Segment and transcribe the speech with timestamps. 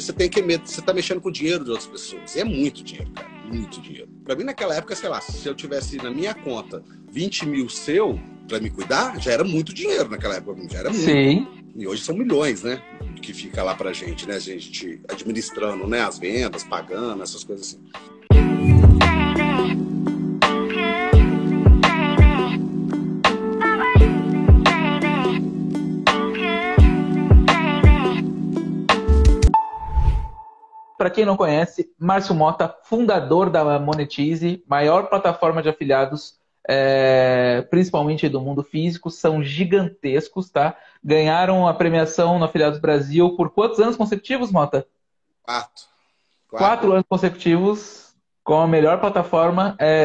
[0.00, 2.34] Porque você tem que você tá mexendo com o dinheiro de outras pessoas.
[2.34, 3.28] E é muito dinheiro, cara.
[3.44, 4.08] Muito dinheiro.
[4.24, 8.18] Pra mim, naquela época, sei lá, se eu tivesse na minha conta 20 mil seu
[8.48, 10.60] para me cuidar, já era muito dinheiro naquela época.
[10.70, 11.04] Já era muito.
[11.04, 11.46] Sim.
[11.76, 12.82] E hoje são milhões, né?
[13.20, 14.36] Que fica lá pra gente, né?
[14.36, 16.00] A gente administrando, né?
[16.00, 17.80] As vendas, pagando, essas coisas assim.
[31.00, 38.28] Para quem não conhece, Márcio Mota, fundador da Monetize, maior plataforma de afiliados, é, principalmente
[38.28, 40.76] do mundo físico, são gigantescos, tá?
[41.02, 44.86] Ganharam a premiação no Afiliados Brasil por quantos anos consecutivos, Mota?
[45.42, 45.86] Quatro.
[46.46, 48.14] Quatro, Quatro anos consecutivos
[48.44, 49.76] com a melhor plataforma.
[49.78, 50.04] É...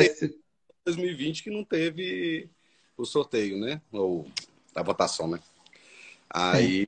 [0.86, 2.50] 2020 que não teve
[2.96, 3.82] o sorteio, né?
[3.92, 4.26] Ou
[4.74, 5.42] a votação, né?
[6.30, 6.88] Aí Sim.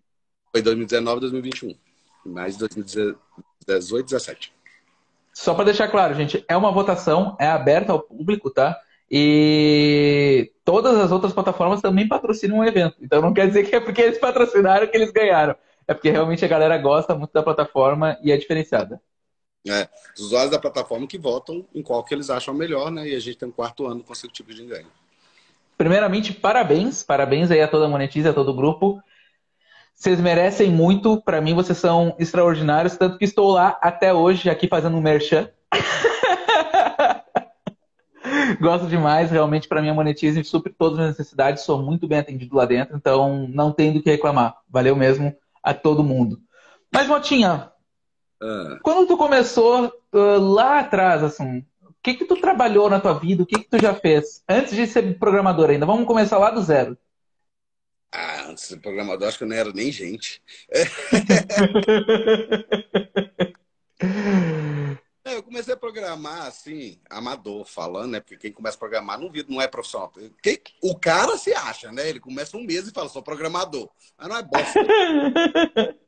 [0.53, 1.86] foi 2019, 2021.
[2.27, 3.17] Mais 2019.
[3.67, 4.53] 18, 17.
[5.33, 8.79] Só para deixar claro, gente, é uma votação, é aberta ao público, tá?
[9.09, 12.97] E todas as outras plataformas também patrocinam o evento.
[13.01, 15.55] Então não quer dizer que é porque eles patrocinaram que eles ganharam.
[15.87, 19.01] É porque realmente a galera gosta muito da plataforma e é diferenciada.
[19.67, 23.07] É, os usuários da plataforma que votam em qual que eles acham melhor, né?
[23.07, 24.87] E a gente tem um quarto ano consecutivo de ganho.
[25.77, 27.03] Primeiramente, parabéns.
[27.03, 29.01] Parabéns aí a toda a Monetize, a todo o grupo.
[29.97, 31.19] Vocês merecem muito.
[31.19, 32.95] Para mim, vocês são extraordinários.
[32.95, 35.49] Tanto que estou lá até hoje, aqui fazendo um merchan.
[38.61, 39.31] Gosto demais.
[39.31, 41.63] Realmente, para mim, a Monetize supre todas as necessidades.
[41.63, 42.95] Sou muito bem atendido lá dentro.
[42.95, 44.57] Então, não tem do que reclamar.
[44.69, 46.39] Valeu mesmo a todo mundo.
[46.93, 47.71] Mas, Motinha,
[48.39, 48.77] uh.
[48.83, 53.41] quando tu começou uh, lá atrás, assim, o que que tu trabalhou na tua vida?
[53.41, 54.43] O que que tu já fez?
[54.47, 55.87] Antes de ser programador ainda.
[55.87, 56.95] Vamos começar lá do zero.
[58.47, 60.41] Antes ser programador, acho que eu não era nem gente.
[63.99, 65.33] É.
[65.33, 68.19] eu comecei a programar assim, amador, falando, né?
[68.19, 70.13] Porque quem começa a programar não, não é profissional.
[70.41, 72.07] Quem, o cara se acha, né?
[72.07, 73.89] Ele começa um mês e fala, sou programador.
[74.15, 74.79] Mas não é bosta.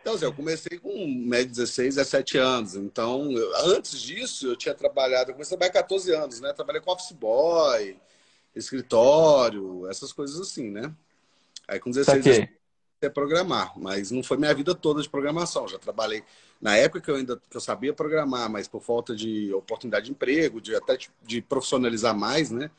[0.00, 2.74] Então, assim, eu comecei com média 16, 17 anos.
[2.74, 6.54] Então, eu, antes disso, eu tinha trabalhado, eu comecei a trabalhar 14 anos, né?
[6.54, 8.00] Trabalhei com office boy,
[8.54, 10.90] escritório, essas coisas assim, né?
[11.70, 12.48] Aí com 16 anos
[13.02, 15.66] a programar, mas não foi minha vida toda de programação.
[15.66, 16.22] Já trabalhei
[16.60, 20.12] na época que eu ainda que eu sabia programar, mas por falta de oportunidade de
[20.12, 22.70] emprego, de até de profissionalizar mais, né?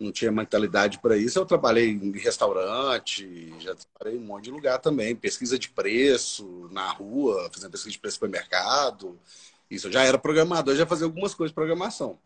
[0.00, 1.38] Não tinha mentalidade para isso.
[1.38, 6.68] Eu trabalhei em restaurante, já trabalhei em um monte de lugar também, pesquisa de preço
[6.72, 9.16] na rua, fazendo pesquisa de preço no supermercado.
[9.70, 12.18] Isso, eu já era programador, já fazia algumas coisas de programação.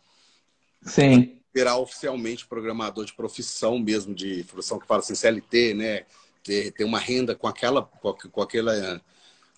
[0.82, 6.02] Sim virar oficialmente programador de profissão mesmo, de profissão que fala assim, CLT, né?
[6.44, 9.00] Ter, ter uma renda com aquela, com, com, aquela,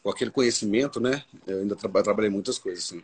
[0.00, 1.24] com aquele conhecimento, né?
[1.44, 3.02] Eu ainda tra trabalhei muitas coisas, assim.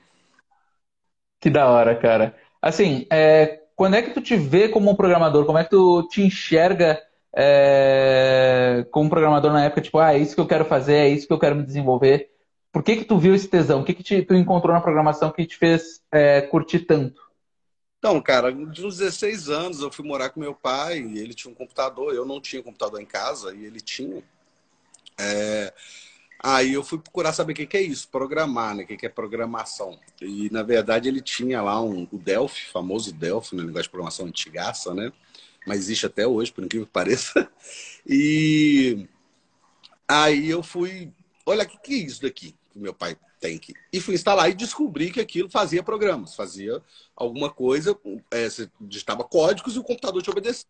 [1.41, 2.37] Que da hora, cara.
[2.63, 5.45] Assim, é, quando é que tu te vê como um programador?
[5.45, 7.03] Como é que tu te enxerga
[7.35, 9.81] é, como programador na época?
[9.81, 12.31] Tipo, ah, é isso que eu quero fazer, é isso que eu quero me desenvolver.
[12.71, 13.81] Por que que tu viu esse tesão?
[13.81, 17.24] O que que te, tu encontrou na programação que te fez é, curtir tanto?
[18.05, 21.51] Então, cara, de uns 16 anos eu fui morar com meu pai e ele tinha
[21.51, 24.23] um computador, eu não tinha computador em casa e ele tinha.
[25.19, 25.73] É...
[26.39, 28.85] Aí eu fui procurar saber o que é isso, programar, né?
[28.85, 29.99] O que é programação.
[30.21, 33.63] E, na verdade, ele tinha lá um, o Delphi, famoso Delphi, né?
[33.63, 35.11] Negócio de programação antigaça, né?
[35.67, 37.51] Mas existe até hoje, por incrível que pareça.
[38.07, 39.09] E
[40.07, 41.11] aí eu fui,
[41.47, 42.55] olha, o que, que é isso daqui?
[42.71, 43.75] Que meu pai tem que.
[43.93, 46.83] E fui instalar e descobri que aquilo fazia programas, fazia
[47.15, 47.95] alguma coisa,
[48.31, 50.65] é, você digitava códigos e o computador te obedecia.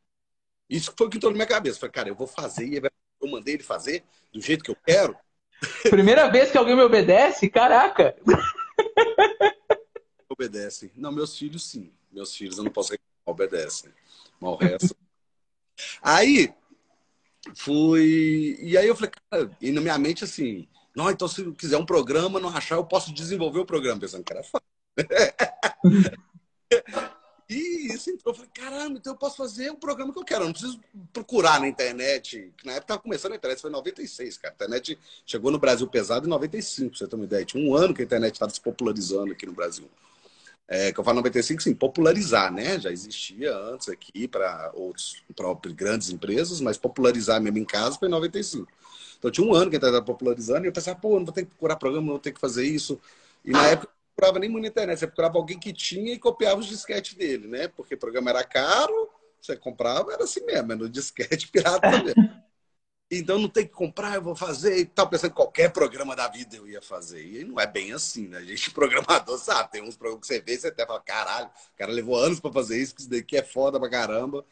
[0.69, 1.79] Isso foi o que entrou na minha cabeça.
[1.79, 4.03] Falei, cara, eu vou fazer e eu mandei ele fazer
[4.33, 5.17] do jeito que eu quero.
[5.89, 7.49] Primeira vez que alguém me obedece?
[7.49, 8.17] Caraca!
[10.29, 10.91] Obedece.
[10.97, 11.93] Não, meus filhos sim.
[12.11, 13.93] Meus filhos eu não posso reclamar, obedecem.
[14.41, 14.97] Mal resto.
[16.03, 16.53] aí,
[17.55, 18.59] fui.
[18.61, 21.87] E aí eu falei, cara, e na minha mente assim, não, então se quiser um
[21.87, 24.01] programa, não achar, eu posso desenvolver o programa.
[24.01, 24.67] Pensando, cara, é fácil.
[27.51, 28.33] e isso entrou.
[28.33, 30.43] Eu falei, caramba, então eu posso fazer o programa que eu quero.
[30.43, 30.81] Eu não preciso
[31.13, 32.53] procurar na internet.
[32.57, 34.53] Que na época estava começando a internet, foi em 96, cara.
[34.53, 37.45] A internet chegou no Brasil pesado em 95, pra você ter uma ideia.
[37.45, 39.91] Tinha um ano que a internet estava se popularizando aqui no Brasil.
[40.67, 42.79] É, que eu falo 95, sim, popularizar, né?
[42.81, 48.09] Já existia antes aqui para outros próprios grandes empresas, mas popularizar mesmo em casa foi
[48.09, 48.67] em 95.
[49.25, 51.49] Então tinha um ano que estava popularizando e eu pensava, pô, não vou ter que
[51.49, 53.01] procurar programa, não vou ter que fazer isso.
[53.43, 56.19] E na época não procurava nem muito na internet, você procurava alguém que tinha e
[56.19, 57.67] copiava os disquetes dele, né?
[57.69, 59.09] Porque o programa era caro,
[59.41, 62.19] você comprava, era assim mesmo, era no disquete pirata mesmo.
[63.11, 66.29] então não tem que comprar, eu vou fazer e tal, pensando que qualquer programa da
[66.29, 67.25] vida eu ia fazer.
[67.25, 68.39] E não é bem assim, né?
[68.39, 71.47] A gente, programador, sabe, tem uns programas que você vê e você até fala, caralho,
[71.47, 74.45] o cara levou anos para fazer isso, que isso daqui é foda pra caramba.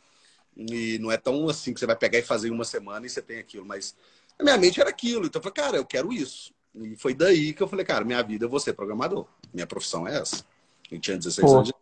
[0.56, 3.10] E não é tão assim que você vai pegar e fazer em uma semana e
[3.10, 3.64] você tem aquilo.
[3.64, 3.96] Mas
[4.42, 5.26] a minha mente era aquilo.
[5.26, 6.52] Então eu falei, cara, eu quero isso.
[6.74, 9.26] E foi daí que eu falei, cara, minha vida eu vou ser programador.
[9.52, 10.44] Minha profissão é essa.
[10.90, 11.72] Eu tinha 16 Pô, anos.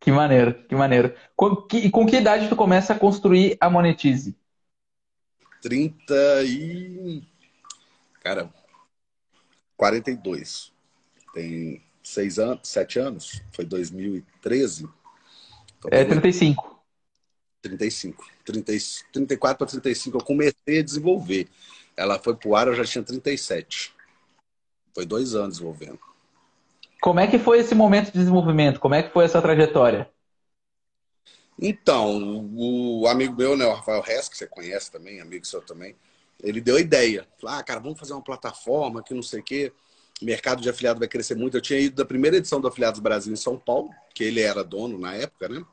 [0.00, 1.14] Que maneiro, que maneiro.
[1.34, 4.36] Com que, com que idade tu começa a construir a Monetize?
[5.62, 6.14] 30
[6.44, 7.22] e.
[8.22, 8.52] Cara,
[9.76, 10.72] 42.
[11.32, 13.42] Tem seis anos, sete anos.
[13.52, 14.88] Foi 2013.
[15.78, 16.73] Então, é 35.
[17.64, 18.24] 35.
[18.44, 18.72] 30,
[19.12, 21.48] 34 para 35 eu comecei a desenvolver.
[21.96, 23.94] Ela foi pro ar, eu já tinha 37.
[24.94, 25.98] Foi dois anos desenvolvendo.
[27.00, 28.80] Como é que foi esse momento de desenvolvimento?
[28.80, 30.08] Como é que foi essa trajetória?
[31.58, 35.94] Então, o amigo meu, né, o Rafael Hess, que você conhece também, amigo seu também,
[36.42, 37.26] ele deu a ideia.
[37.40, 39.72] Falou, ah, cara, vamos fazer uma plataforma que não sei o quê.
[40.20, 41.56] O mercado de afiliado vai crescer muito.
[41.56, 44.64] Eu tinha ido da primeira edição do Afiliados Brasil em São Paulo, que ele era
[44.64, 45.64] dono na época, né?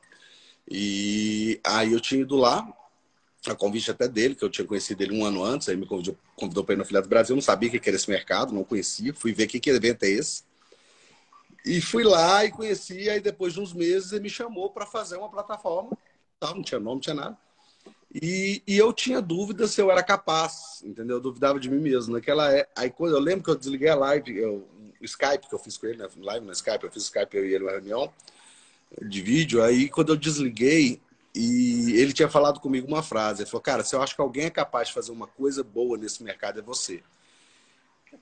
[0.70, 2.68] E aí eu tinha ido lá,
[3.48, 6.18] a convite até dele, que eu tinha conhecido ele um ano antes, aí me convidou,
[6.36, 7.36] convidou para ir no Afiliados Brasil.
[7.36, 9.14] Não sabia o que era esse mercado, não conhecia.
[9.14, 10.44] Fui ver que, que evento é esse.
[11.66, 15.18] E fui lá e conheci, aí depois de uns meses ele me chamou para fazer
[15.18, 15.92] uma plataforma,
[16.42, 17.38] não tinha nome, não tinha nada.
[18.14, 21.18] E, e, eu tinha dúvida se eu era capaz, entendeu?
[21.18, 22.14] Eu duvidava de mim mesmo.
[22.14, 22.68] Naquela é...
[22.76, 24.68] aí quando eu lembro que eu desliguei a live, eu,
[25.00, 26.10] o Skype que eu fiz com ele, né?
[26.18, 28.12] live no Skype, eu fiz Skype eu e ele uma reunião
[29.02, 29.64] de vídeo.
[29.64, 31.02] Aí quando eu desliguei
[31.34, 34.46] e ele tinha falado comigo uma frase, ele falou: "Cara, se eu acho que alguém
[34.46, 37.02] é capaz de fazer uma coisa boa nesse mercado é você".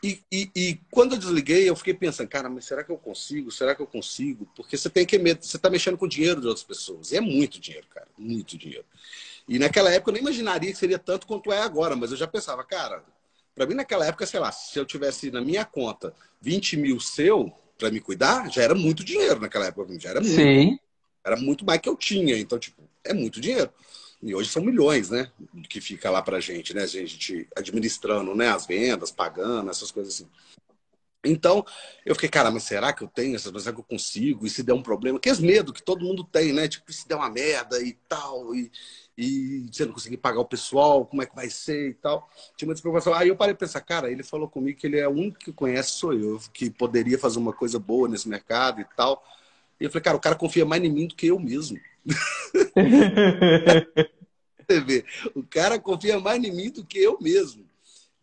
[0.04, 3.52] E, e, e, quando eu desliguei, eu fiquei pensando, cara, mas será que eu consigo?
[3.52, 4.48] Será que eu consigo?
[4.56, 7.12] Porque você tem que medo, você está mexendo com o dinheiro de outras pessoas.
[7.12, 8.86] E é muito dinheiro, cara, muito dinheiro.
[9.48, 12.28] E naquela época eu nem imaginaria que seria tanto quanto é agora, mas eu já
[12.28, 13.04] pensava, cara,
[13.56, 17.52] para mim naquela época, sei lá, se eu tivesse na minha conta 20 mil seu
[17.80, 20.36] para me cuidar, já era muito dinheiro naquela época, já era muito.
[20.36, 20.78] Sim.
[21.26, 23.72] Era muito mais que eu tinha, então, tipo, é muito dinheiro.
[24.22, 25.32] E hoje são milhões, né?
[25.70, 26.84] Que fica lá pra gente, né?
[26.84, 28.50] A gente administrando né?
[28.50, 30.28] as vendas, pagando, essas coisas assim.
[31.24, 31.66] Então,
[32.06, 34.46] eu fiquei, cara, mas será que eu tenho será que eu consigo?
[34.46, 35.20] E se der um problema?
[35.20, 36.68] Que é medo que todo mundo tem, né?
[36.68, 38.72] Tipo, se der uma merda e tal, e,
[39.22, 42.30] e você não conseguir pagar o pessoal, como é que vai ser e tal.
[42.56, 43.14] Tinha muita preocupação.
[43.14, 45.52] Aí eu parei de pensar, cara, ele falou comigo que ele é o único que
[45.52, 49.22] conhece, sou eu, que poderia fazer uma coisa boa nesse mercado e tal.
[49.78, 51.78] E eu falei, cara, o cara confia mais em mim do que eu mesmo.
[54.66, 55.04] Você vê,
[55.36, 57.68] o cara confia mais em mim do que eu mesmo.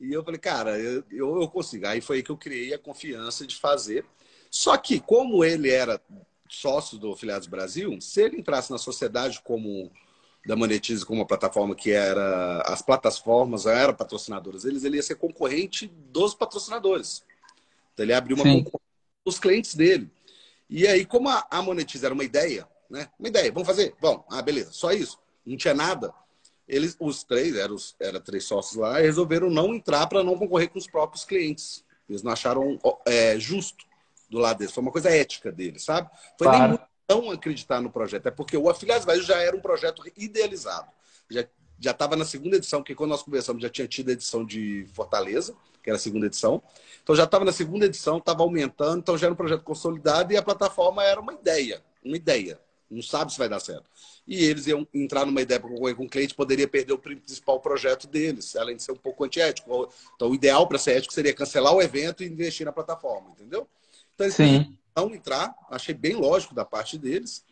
[0.00, 1.86] E eu falei, cara, eu, eu consigo.
[1.88, 4.02] Aí foi aí que eu criei a confiança de fazer.
[4.50, 6.00] Só que, como ele era
[6.48, 9.90] sócio do Filiados Brasil, se ele entrasse na sociedade como
[10.46, 15.16] da Monetize como uma plataforma que era as plataformas eram patrocinadoras deles, ele ia ser
[15.16, 17.24] concorrente dos patrocinadores.
[17.92, 18.62] Então ele abriu uma Sim.
[18.62, 18.86] concorrência
[19.24, 20.08] dos clientes dele.
[20.70, 23.08] E aí, como a, a Monetize era uma ideia, né?
[23.18, 23.94] Uma ideia, vamos fazer?
[24.00, 25.18] Bom, ah, beleza, só isso.
[25.44, 26.14] Não tinha nada.
[26.68, 30.68] Eles, os três, eram os, era três sócios lá, resolveram não entrar para não concorrer
[30.68, 31.84] com os próprios clientes.
[32.08, 33.84] Eles não acharam é, justo
[34.30, 34.72] do lado deles.
[34.72, 36.08] Foi uma coisa ética deles, sabe?
[36.38, 36.70] Foi claro.
[36.70, 38.26] nem não acreditar no projeto.
[38.26, 40.90] É porque o Afiliados Brasil já era um projeto idealizado.
[41.30, 41.46] Já
[41.78, 44.86] já estava na segunda edição, porque quando nós conversamos já tinha tido a edição de
[44.94, 46.62] Fortaleza, que era a segunda edição.
[47.02, 50.38] Então já estava na segunda edição, estava aumentando, então já era um projeto consolidado e
[50.38, 52.58] a plataforma era uma ideia, uma ideia
[52.90, 53.84] não sabe se vai dar certo.
[54.26, 57.60] E eles iam entrar numa ideia para concorrer com o cliente, poderia perder o principal
[57.60, 59.88] projeto deles, além de ser um pouco antiético.
[60.14, 63.66] Então, o ideal para ser ético seria cancelar o evento e investir na plataforma, entendeu?
[64.14, 64.78] Então, eles Sim.
[64.96, 67.44] Não entrar, achei bem lógico da parte deles,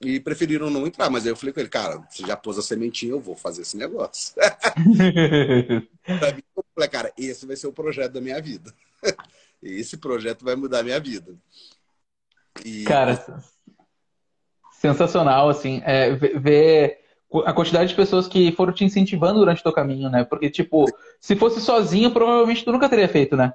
[0.00, 1.08] e preferiram não entrar.
[1.08, 3.62] Mas aí eu falei com ele, cara, você já pôs a sementinha, eu vou fazer
[3.62, 4.34] esse negócio.
[6.04, 8.72] pra mim, eu falei, cara, esse vai ser o projeto da minha vida.
[9.62, 11.34] esse projeto vai mudar a minha vida.
[12.64, 12.84] E...
[12.84, 13.42] Cara,
[14.72, 17.00] sensacional, assim, é, ver
[17.44, 20.24] a quantidade de pessoas que foram te incentivando durante o teu caminho, né?
[20.24, 20.84] Porque, tipo,
[21.18, 23.54] se fosse sozinho, provavelmente tu nunca teria feito, né?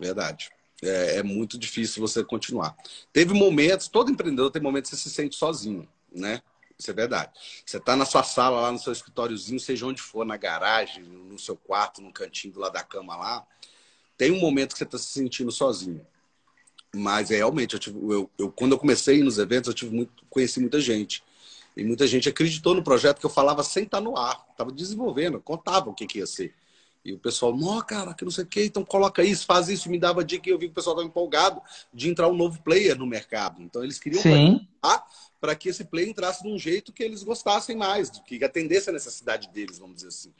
[0.00, 0.50] Verdade.
[0.82, 2.76] É, é muito difícil você continuar.
[3.12, 6.40] Teve momentos, todo empreendedor tem momentos que você se sente sozinho, né?
[6.78, 7.32] Isso é verdade.
[7.66, 11.38] Você está na sua sala, lá no seu escritóriozinho, seja onde for, na garagem, no
[11.38, 13.46] seu quarto, no cantinho do lado da cama lá,
[14.16, 16.06] tem um momento que você está se sentindo sozinho.
[16.94, 20.24] Mas é, realmente, eu, tive, eu, eu, quando eu comecei nos eventos, eu tive muito,
[20.30, 21.22] conheci muita gente.
[21.76, 24.44] E muita gente acreditou no projeto que eu falava sem estar no ar.
[24.50, 26.54] Estava desenvolvendo, contava o que, que ia ser.
[27.08, 29.88] E o pessoal, não, cara, que não sei o quê, então coloca isso, faz isso,
[29.88, 31.62] me dava dica e eu vi que o pessoal estava empolgado
[31.92, 33.62] de entrar um novo player no mercado.
[33.62, 34.22] Então eles queriam
[35.40, 38.92] para que esse player entrasse de um jeito que eles gostassem mais, que atendesse a
[38.92, 40.34] necessidade deles, vamos dizer assim.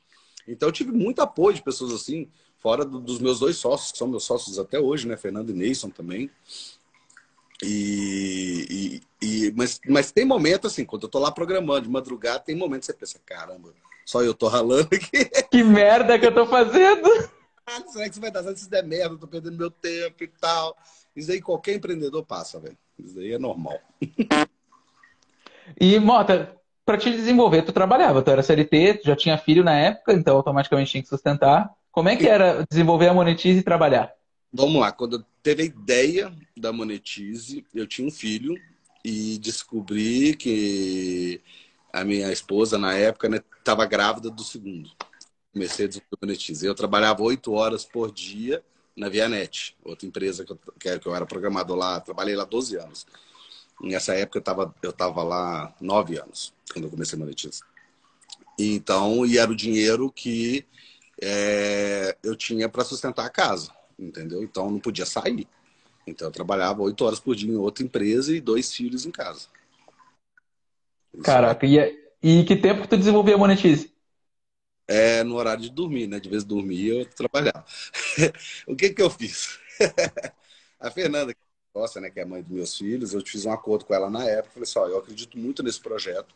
[0.47, 3.97] Então eu tive muito apoio de pessoas assim, fora do, dos meus dois sócios, que
[3.97, 5.17] são meus sócios até hoje, né?
[5.17, 6.31] Fernando e Neyson também.
[7.63, 12.41] E, e, e, mas, mas tem momento assim, quando eu tô lá programando de madrugada,
[12.41, 13.73] tem momento que você pensa, caramba,
[14.09, 15.29] só eu tô ralando aqui.
[15.53, 17.07] Que merda que eu tô fazendo!
[17.67, 18.57] Ah, será que isso vai dar certo?
[18.57, 20.75] Se der merda, eu tô perdendo meu tempo e tal.
[21.15, 22.77] Isso aí qualquer empreendedor passa, velho.
[22.99, 23.79] Isso aí é normal.
[25.79, 29.77] E, Mota, para te desenvolver, tu trabalhava, tu era CLT, tu já tinha filho na
[29.79, 31.71] época, então automaticamente tinha que sustentar.
[31.93, 34.11] Como é que era desenvolver a Monetize e trabalhar?
[34.51, 38.55] Vamos lá, quando eu teve a ideia da Monetize, eu tinha um filho
[39.05, 41.43] e descobri que
[41.93, 43.29] a minha esposa, na época,
[43.59, 44.91] estava né, grávida do segundo.
[45.53, 46.67] Comecei a desenvolver.
[46.67, 48.63] Eu trabalhava oito horas por dia
[48.97, 53.07] na Vianet, outra empresa que eu, que eu era programador lá, trabalhei lá 12 anos.
[53.81, 57.67] Nessa época eu estava eu tava lá nove anos, quando eu comecei a monetizar.
[58.59, 60.67] Então, e era o dinheiro que
[61.23, 64.43] é, eu tinha para sustentar a casa, entendeu?
[64.43, 65.47] Então, não podia sair.
[66.05, 69.47] Então, eu trabalhava oito horas por dia em outra empresa e dois filhos em casa.
[71.23, 71.77] Caraca, e,
[72.23, 73.93] e que tempo que tu desenvolvia a Monetize?
[74.87, 76.19] É no horário de dormir, né?
[76.19, 77.65] De vez em dormir, eu trabalhava.
[78.67, 79.59] o que que eu fiz?
[80.81, 81.35] a Fernanda,
[81.75, 84.25] nossa, né, que é mãe dos meus filhos, eu fiz um acordo com ela na
[84.25, 84.55] época.
[84.55, 86.35] Falei assim: ó, eu acredito muito nesse projeto.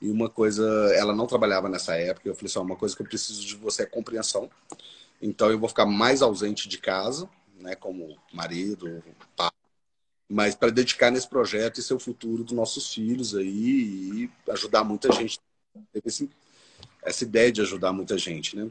[0.00, 2.28] E uma coisa, ela não trabalhava nessa época.
[2.28, 4.48] Eu falei assim: ó, uma coisa que eu preciso de você é compreensão.
[5.20, 7.28] Então eu vou ficar mais ausente de casa,
[7.60, 9.02] né, como marido,
[9.36, 9.50] pai,
[10.28, 13.48] mas para dedicar nesse projeto e ser o futuro dos nossos filhos aí
[14.24, 15.40] e ajudar muita gente.
[15.92, 16.30] Teve esse,
[17.02, 18.68] essa ideia de ajudar muita gente, né?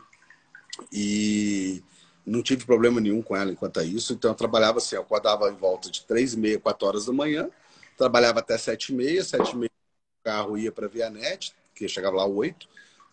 [0.91, 1.83] E
[2.25, 4.13] não tive problema nenhum com ela enquanto a isso.
[4.13, 7.13] Então, eu trabalhava assim, eu acordava em volta de três e meia, quatro horas da
[7.13, 7.49] manhã,
[7.97, 9.71] trabalhava até sete e meia, sete e meia
[10.19, 12.67] o carro ia para a Vianet, que chegava lá oito,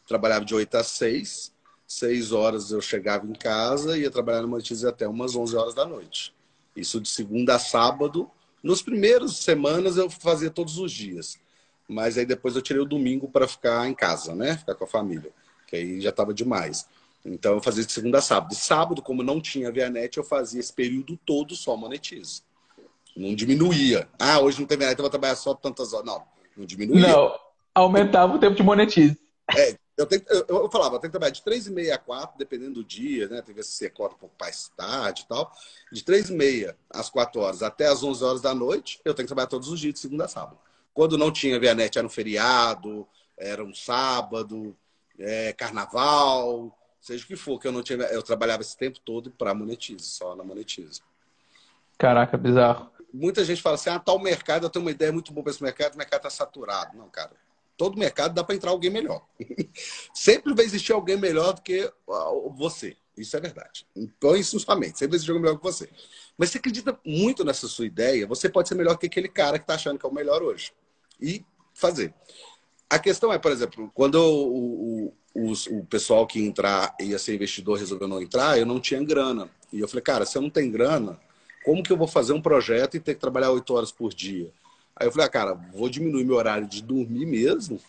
[0.06, 1.54] trabalhava de oito às seis,
[1.86, 5.74] seis horas eu chegava em casa e ia trabalhar no Montiz até umas onze horas
[5.74, 6.33] da noite.
[6.76, 8.30] Isso de segunda a sábado.
[8.62, 11.38] Nos primeiros semanas eu fazia todos os dias,
[11.88, 14.56] mas aí depois eu tirei o domingo para ficar em casa, né?
[14.56, 15.30] Ficar com a família,
[15.66, 16.88] que aí já estava demais.
[17.24, 18.52] Então eu fazia de segunda a sábado.
[18.52, 22.42] E sábado, como não tinha Vianet, eu fazia esse período todo só monetize.
[23.16, 24.08] Não diminuía.
[24.18, 26.06] Ah, hoje não tem Vianet, eu vou trabalhar só tantas horas.
[26.06, 26.22] Não,
[26.56, 27.08] não diminuía.
[27.08, 27.38] Não,
[27.74, 29.18] aumentava o tempo de monetize.
[29.56, 31.98] É, eu, tenho, eu, eu falava, eu tenho que trabalhar de 3 e meia a
[31.98, 33.42] 4, dependendo do dia, né?
[33.42, 35.52] Tem que você acorda um pouco mais tarde e tal.
[35.92, 39.26] De 3 e meia às 4 horas até às 11 horas da noite, eu tenho
[39.26, 40.58] que trabalhar todos os dias, de segunda a sábado.
[40.92, 44.76] Quando não tinha Vianet, era um feriado, era um sábado,
[45.18, 47.98] é, carnaval, seja o que for, que eu não tinha.
[48.04, 51.02] Eu trabalhava esse tempo todo para monetize, só na monetize.
[51.98, 52.90] Caraca, bizarro.
[53.12, 55.62] Muita gente fala assim: ah, tal mercado, eu tenho uma ideia muito boa para esse
[55.62, 56.96] mercado, o mercado está saturado.
[56.96, 57.32] Não, cara.
[57.76, 59.26] Todo mercado dá para entrar alguém melhor.
[60.14, 61.90] sempre vai existir alguém melhor do que
[62.56, 62.96] você.
[63.16, 63.86] Isso é verdade.
[64.20, 64.98] Põe isso na sua mente.
[64.98, 65.88] Sempre vai existir alguém melhor que você.
[66.36, 69.64] Mas você acredita muito nessa sua ideia, você pode ser melhor que aquele cara que
[69.64, 70.72] está achando que é o melhor hoje.
[71.20, 72.12] E fazer.
[72.90, 77.78] A questão é, por exemplo, quando o, os, o pessoal que entrar ia ser investidor
[77.78, 79.48] resolveu não entrar, eu não tinha grana.
[79.72, 81.18] E eu falei, cara, se eu não tenho grana,
[81.64, 84.52] como que eu vou fazer um projeto e ter que trabalhar oito horas por dia?
[84.96, 87.80] Aí eu falei, ah, cara, vou diminuir meu horário de dormir mesmo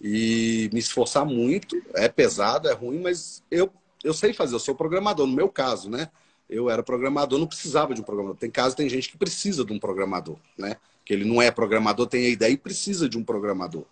[0.00, 1.80] e me esforçar muito.
[1.94, 3.70] É pesado, é ruim, mas eu,
[4.02, 6.10] eu sei fazer, eu sou programador, no meu caso, né?
[6.48, 8.38] Eu era programador, não precisava de um programador.
[8.38, 10.76] Tem caso, tem gente que precisa de um programador, né?
[11.04, 13.84] Que ele não é programador, tem a ideia e precisa de um programador.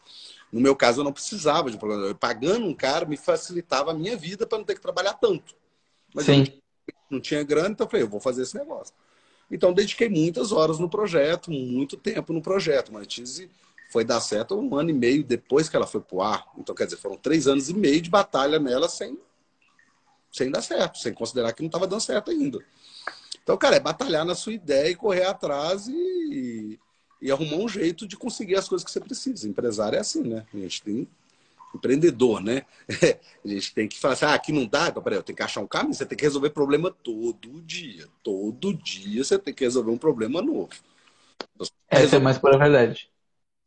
[0.52, 2.14] No meu caso, eu não precisava de um programador.
[2.14, 5.54] Pagando um cara me facilitava a minha vida para não ter que trabalhar tanto.
[6.14, 6.44] Mas Sim.
[6.86, 8.94] eu não tinha grana, então eu falei, eu vou fazer esse negócio.
[9.52, 12.90] Então, dediquei muitas horas no projeto, muito tempo no projeto.
[12.90, 13.50] Monetize
[13.90, 16.46] foi dar certo um ano e meio depois que ela foi pro ar.
[16.56, 19.18] Então, quer dizer, foram três anos e meio de batalha nela sem,
[20.32, 22.60] sem dar certo, sem considerar que não estava dando certo ainda.
[23.42, 26.80] Então, cara, é batalhar na sua ideia e correr atrás e,
[27.20, 29.46] e arrumar um jeito de conseguir as coisas que você precisa.
[29.46, 30.46] Empresário é assim, né?
[30.54, 31.06] A gente tem
[31.74, 32.64] empreendedor, né?
[33.44, 35.42] A gente tem que falar assim, ah, aqui não dá, então, peraí, eu tenho que
[35.42, 38.06] achar um caminho, você tem que resolver problema todo dia.
[38.22, 40.70] Todo dia você tem que resolver um problema novo.
[41.88, 43.10] Essa é mais pura verdade.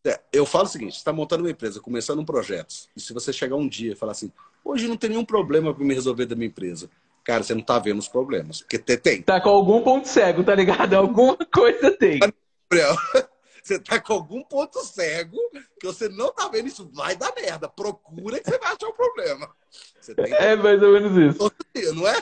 [0.06, 3.12] É, eu falo o seguinte, você está montando uma empresa, começando um projeto, e se
[3.12, 4.32] você chegar um dia e falar assim,
[4.64, 6.90] hoje não tem nenhum problema para me resolver da minha empresa,
[7.24, 8.62] cara, você não está vendo os problemas.
[8.62, 9.24] Porque tem.
[9.24, 10.94] Tá com algum ponto cego, tá ligado?
[10.96, 12.20] Alguma coisa tem.
[13.66, 15.40] Você tá com algum ponto cego
[15.80, 17.68] que você não tá vendo isso, vai dar merda.
[17.68, 19.50] Procura que você vai achar o problema.
[20.38, 21.52] É mais ou menos isso.
[21.96, 22.22] Não é?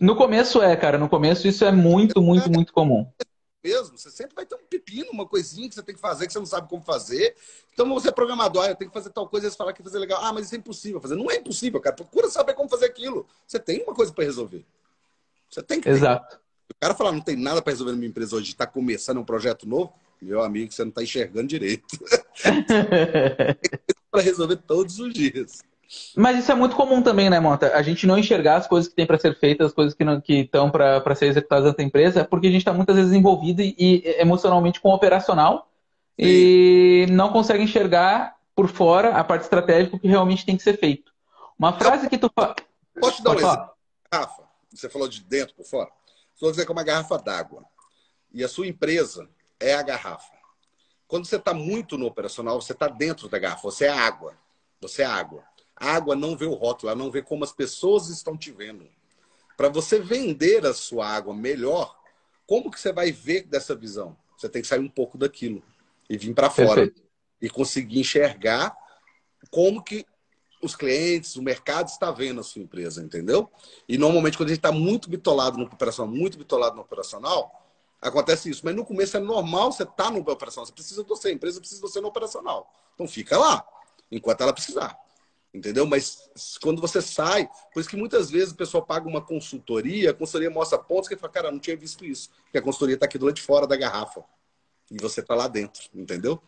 [0.00, 0.96] No começo é, cara.
[0.96, 3.06] No começo isso é muito, muito, muito comum.
[3.62, 3.98] mesmo.
[3.98, 6.38] Você sempre vai ter um pepino, uma coisinha que você tem que fazer que você
[6.38, 7.36] não sabe como fazer.
[7.74, 9.82] Então você é programador, ah, eu tenho que fazer tal coisa, e você fala que
[9.82, 10.18] fazer legal.
[10.22, 11.16] Ah, mas isso é impossível fazer.
[11.16, 11.94] Não é impossível, cara.
[11.94, 13.26] Procura saber como fazer aquilo.
[13.46, 14.64] Você tem uma coisa para resolver.
[15.50, 15.90] Você tem que.
[15.90, 16.40] Exato.
[16.70, 19.24] O cara falar, não tem nada para resolver na minha empresa hoje, está começando um
[19.24, 19.94] projeto novo,
[20.26, 21.86] meu amigo, você não está enxergando direito.
[24.10, 25.62] para resolver todos os dias.
[26.16, 27.72] Mas isso é muito comum também, né, Monta?
[27.76, 30.68] A gente não enxergar as coisas que tem para ser feitas, as coisas que estão
[30.70, 34.02] para ser executadas dentro da empresa, porque a gente está muitas vezes envolvido e, e,
[34.20, 35.70] emocionalmente com o operacional
[36.18, 36.26] Sim.
[36.26, 41.12] e não consegue enxergar por fora a parte estratégica que realmente tem que ser feito.
[41.56, 42.56] Uma frase que tu fala.
[42.98, 43.70] Posso te dar um exemplo?
[44.10, 44.42] Garrafa.
[44.74, 45.90] Você falou de dentro por fora.
[46.40, 47.64] Vou dizer que é uma garrafa d'água.
[48.32, 49.28] E a sua empresa
[49.60, 50.34] é a garrafa.
[51.06, 53.62] Quando você está muito no operacional, você está dentro da garrafa.
[53.62, 54.36] Você é água.
[54.80, 55.44] Você é água.
[55.76, 58.88] A água não vê o rótulo, ela não vê como as pessoas estão te vendo.
[59.56, 61.96] Para você vender a sua água melhor,
[62.46, 64.16] como que você vai ver dessa visão?
[64.36, 65.62] Você tem que sair um pouco daquilo
[66.08, 67.02] e vir para fora Perfeito.
[67.40, 68.74] e conseguir enxergar
[69.50, 70.06] como que
[70.62, 73.50] os clientes, o mercado está vendo a sua empresa, entendeu?
[73.88, 77.65] E normalmente quando a gente está muito bitolado no operacional, muito bitolado no operacional,
[78.00, 78.62] acontece isso.
[78.64, 80.66] Mas no começo é normal você estar tá no operacional.
[80.66, 82.70] Você precisa você, a empresa precisa você no operacional.
[82.94, 83.66] Então fica lá,
[84.10, 84.98] enquanto ela precisar
[85.56, 85.86] entendeu?
[85.86, 86.28] Mas
[86.60, 90.50] quando você sai, por isso que muitas vezes o pessoal paga uma consultoria, a consultoria
[90.50, 93.26] mostra pontos que fala, cara, não tinha visto isso, porque a consultoria está aqui do
[93.26, 94.22] lado de fora da garrafa
[94.90, 96.40] e você está lá dentro, entendeu?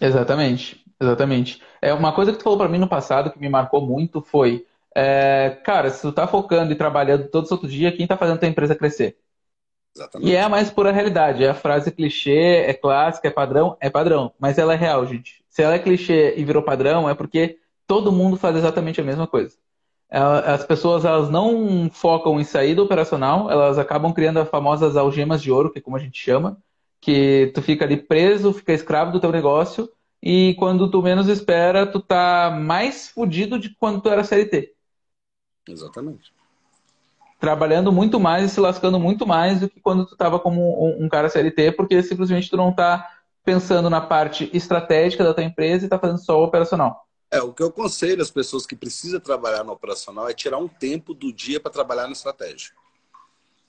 [0.00, 1.60] Exatamente, exatamente.
[1.80, 4.66] É uma coisa que tu falou para mim no passado que me marcou muito foi,
[4.94, 8.40] é, cara, se tu tá focando e trabalhando todo santo dia, quem tá fazendo a
[8.40, 9.18] tua empresa crescer?
[9.94, 10.30] Exatamente.
[10.30, 11.44] E é a mais pura realidade.
[11.44, 14.32] É a frase clichê, é clássica, é padrão, é padrão.
[14.38, 15.44] Mas ela é real, gente.
[15.48, 19.26] Se ela é clichê e virou padrão, é porque todo mundo faz exatamente a mesma
[19.26, 19.56] coisa.
[20.08, 25.50] As pessoas elas não focam em saída operacional, elas acabam criando as famosas algemas de
[25.50, 26.58] ouro, que é como a gente chama,
[27.00, 29.90] que tu fica ali preso, fica escravo do teu negócio
[30.22, 34.74] e quando tu menos espera, tu tá mais fudido de quando tu era CLT.
[35.68, 36.32] Exatamente.
[37.42, 41.08] Trabalhando muito mais e se lascando muito mais do que quando tu tava como um
[41.08, 45.88] cara CLT, porque simplesmente tu não tá pensando na parte estratégica da tua empresa e
[45.88, 47.04] tá fazendo só o operacional.
[47.32, 50.68] É, o que eu aconselho as pessoas que precisam trabalhar no operacional é tirar um
[50.68, 52.70] tempo do dia para trabalhar na estratégia.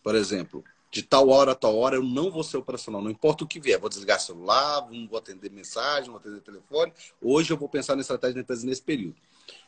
[0.04, 3.44] Por exemplo, de tal hora a tal hora eu não vou ser operacional, não importa
[3.44, 3.80] o que vier.
[3.80, 6.94] Vou desligar celular, vou atender mensagem, vou atender telefone.
[7.20, 9.16] Hoje eu vou pensar na estratégia da empresa nesse período.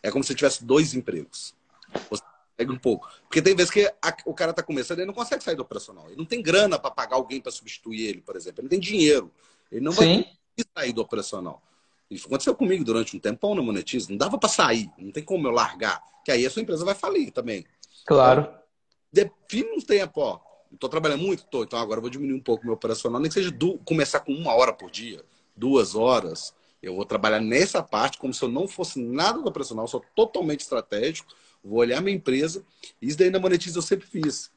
[0.04, 1.56] É como se tivesse dois empregos.
[2.08, 2.22] Você
[2.56, 3.08] pega um pouco.
[3.24, 5.62] Porque tem vezes que a, o cara está começando e ele não consegue sair do
[5.62, 6.08] operacional.
[6.08, 8.62] Ele não tem grana para pagar alguém para substituir ele, por exemplo.
[8.62, 9.32] Ele não tem dinheiro.
[9.72, 10.26] Ele não vai Sim.
[10.78, 11.62] sair do operacional.
[12.10, 14.10] Isso aconteceu comigo durante um tempão na Monetize.
[14.10, 16.02] Não dava para sair, não tem como eu largar.
[16.24, 17.65] Que aí a sua empresa vai falir também.
[18.06, 18.41] Claro.
[18.41, 20.39] Então, define um tempo, ó.
[20.72, 21.46] Estou trabalhando muito?
[21.46, 23.78] Tô, então agora eu vou diminuir um pouco o meu operacional, nem que seja do,
[23.80, 25.24] começar com uma hora por dia,
[25.56, 26.54] duas horas.
[26.82, 30.62] Eu vou trabalhar nessa parte como se eu não fosse nada do operacional, sou totalmente
[30.62, 31.34] estratégico.
[31.65, 32.63] Vou olhar minha empresa.
[33.01, 34.51] Isso daí na Monetize eu sempre fiz.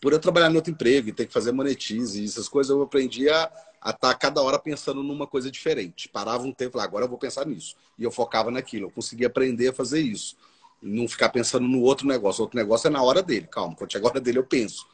[0.00, 2.82] Por eu trabalhar em outro emprego e ter que fazer Monetize e essas coisas, eu
[2.82, 3.50] aprendi a
[3.82, 6.08] a estar tá cada hora pensando numa coisa diferente.
[6.08, 7.74] Parava um tempo e falava, agora eu vou pensar nisso.
[7.98, 8.86] E eu focava naquilo.
[8.86, 10.36] Eu conseguia aprender a fazer isso.
[10.80, 12.40] E não ficar pensando no outro negócio.
[12.40, 13.48] O outro negócio é na hora dele.
[13.48, 14.86] Calma, quando chega a hora dele, eu penso.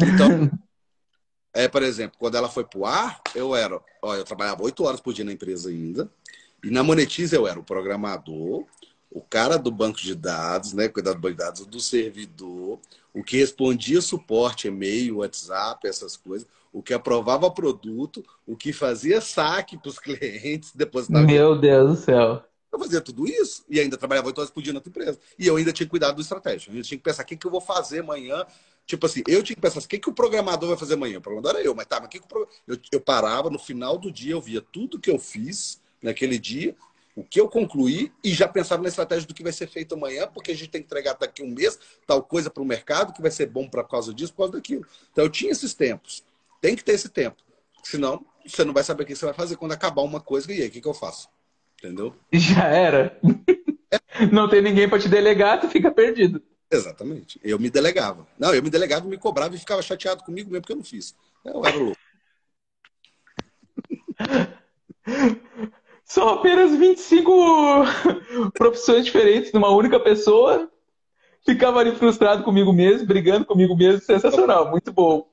[0.00, 0.50] Então,
[1.52, 3.78] é, por exemplo, quando ela foi pro ar, eu era.
[4.00, 6.10] Ó, eu trabalhava oito horas por dia na empresa ainda.
[6.64, 8.64] E na Monetize eu era o programador,
[9.12, 10.88] o cara do banco de dados, né?
[10.88, 12.80] Cuidar do banco de dados, do servidor,
[13.12, 19.20] o que respondia suporte, e-mail, WhatsApp, essas coisas o que aprovava produto, o que fazia
[19.20, 21.26] saque para os clientes, depositava.
[21.26, 22.42] Meu Deus do céu.
[22.72, 25.18] Eu fazia tudo isso e ainda trabalhava oito horas por dia na outra empresa.
[25.38, 26.70] E eu ainda tinha cuidar do estratégia.
[26.70, 28.46] Eu ainda tinha que pensar o que, que eu vou fazer amanhã.
[28.86, 31.18] Tipo assim, eu tinha que pensar o que, que o programador vai fazer amanhã.
[31.18, 33.58] O programador era eu, mas tá, mas o que, que o eu, eu parava, no
[33.58, 36.74] final do dia, eu via tudo que eu fiz naquele dia,
[37.14, 40.26] o que eu concluí e já pensava na estratégia do que vai ser feito amanhã,
[40.26, 43.20] porque a gente tem que entregar daqui um mês tal coisa para o mercado que
[43.20, 44.86] vai ser bom por causa disso, por causa daquilo.
[45.10, 46.24] Então eu tinha esses tempos.
[46.60, 47.36] Tem que ter esse tempo.
[47.82, 50.50] Senão, você não vai saber o que você vai fazer quando acabar uma coisa.
[50.52, 51.28] E aí, o que, que eu faço?
[51.78, 52.14] Entendeu?
[52.32, 53.18] Já era.
[53.90, 54.26] É.
[54.30, 56.40] Não tem ninguém para te delegar, tu fica perdido.
[56.70, 57.40] Exatamente.
[57.42, 58.26] Eu me delegava.
[58.38, 61.14] Não, eu me delegava, me cobrava e ficava chateado comigo mesmo porque eu não fiz.
[61.44, 61.98] Eu era louco.
[66.12, 67.32] São apenas 25
[68.52, 70.70] profissões diferentes numa única pessoa.
[71.42, 74.02] Ficava ali frustrado comigo mesmo, brigando comigo mesmo.
[74.02, 75.26] Sensacional, muito bom.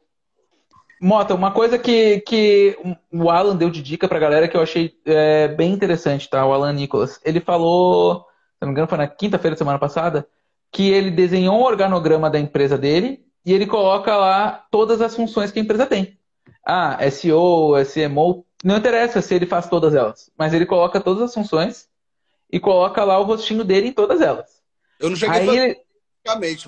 [1.01, 2.77] Mota, uma coisa que, que
[3.11, 6.45] o Alan deu de dica pra galera que eu achei é, bem interessante, tá?
[6.45, 7.19] O Alan Nicholas.
[7.25, 10.25] Ele falou, se não me engano, foi na quinta-feira da semana passada,
[10.71, 15.51] que ele desenhou um organograma da empresa dele e ele coloca lá todas as funções
[15.51, 16.17] que a empresa tem.
[16.65, 21.33] ah, SEO, SMO, não interessa se ele faz todas elas, mas ele coloca todas as
[21.33, 21.87] funções
[22.51, 24.61] e coloca lá o rostinho dele em todas elas.
[24.99, 25.89] Eu não cheguei Aí, a fazer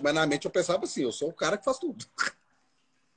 [0.01, 2.05] mas na mente eu pensava assim, eu sou o cara que faz tudo.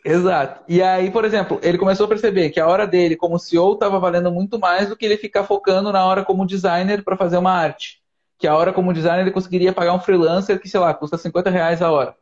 [0.05, 0.63] Exato.
[0.69, 3.99] E aí, por exemplo, ele começou a perceber que a hora dele como CEO estava
[3.99, 7.53] valendo muito mais do que ele ficar focando na hora como designer para fazer uma
[7.53, 8.03] arte.
[8.37, 11.49] Que a hora como designer ele conseguiria pagar um freelancer que, sei lá, custa 50
[11.49, 12.15] reais a hora.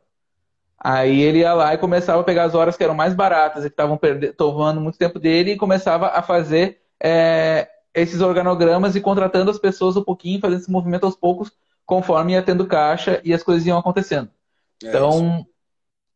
[0.83, 3.69] Aí ele ia lá e começava a pegar as horas que eram mais baratas e
[3.69, 3.97] que estavam
[4.35, 9.95] tomando muito tempo dele e começava a fazer é, esses organogramas e contratando as pessoas
[9.95, 11.51] um pouquinho, fazendo esse movimento aos poucos,
[11.85, 14.29] conforme ia tendo caixa e as coisas iam acontecendo.
[14.83, 15.53] É então, isso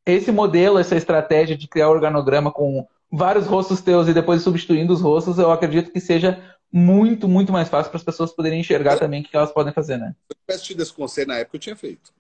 [0.08, 5.02] esse modelo, essa estratégia de criar organograma com vários rostos teus e depois substituindo os
[5.02, 9.00] rostos, eu acredito que seja muito, muito mais fácil para as pessoas poderem enxergar eu,
[9.00, 10.16] também o que elas podem fazer, né?
[10.28, 12.14] Se eu tivesse tido esse conselho na época, eu tinha feito.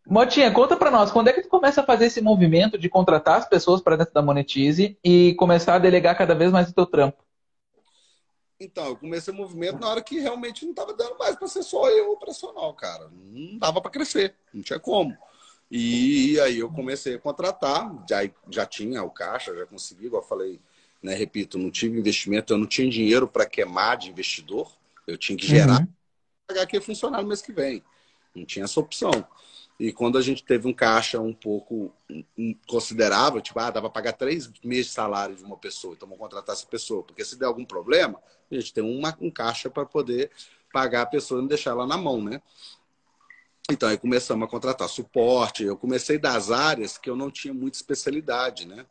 [0.06, 3.38] Motinha, conta para nós, quando é que tu começa a fazer esse movimento de contratar
[3.38, 6.86] as pessoas para dentro da Monetize e começar a delegar cada vez mais o teu
[6.86, 7.24] trampo?
[8.60, 11.64] Então, eu comecei o movimento na hora que realmente não estava dando mais para ser
[11.64, 13.10] só eu operacional, cara.
[13.10, 15.18] Não dava para crescer, não tinha como.
[15.72, 18.18] E aí eu comecei a contratar, já,
[18.50, 20.60] já tinha o caixa, já consegui, igual eu falei,
[21.02, 24.72] né, repito, não tive investimento, eu não tinha dinheiro para queimar de investidor,
[25.08, 25.88] eu tinha que gerar, uhum.
[26.48, 27.84] pagar aquele funcionário no mês que vem.
[28.36, 29.12] Não tinha essa opção.
[29.80, 31.92] E quando a gente teve um caixa um pouco
[32.68, 36.22] considerável, tipo, ah, dava para pagar três meses de salário de uma pessoa, então vamos
[36.22, 37.02] contratar essa pessoa.
[37.02, 40.30] Porque se der algum problema, a gente tem uma, um caixa para poder
[40.72, 42.42] pagar a pessoa e não deixar ela na mão, né?
[43.72, 45.64] Então aí começamos a contratar suporte.
[45.64, 48.86] Eu comecei das áreas que eu não tinha muita especialidade, né?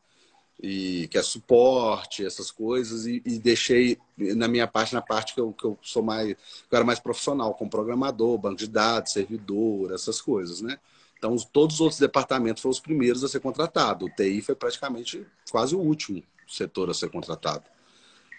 [0.62, 5.40] E que é suporte, essas coisas, e, e deixei na minha parte, na parte que
[5.40, 9.12] eu, que eu sou mais, que eu era mais profissional, como programador, banco de dados,
[9.12, 10.78] servidor, essas coisas, né?
[11.16, 14.08] Então, todos os outros departamentos foram os primeiros a ser contratados.
[14.08, 17.64] O TI foi praticamente quase o último setor a ser contratado.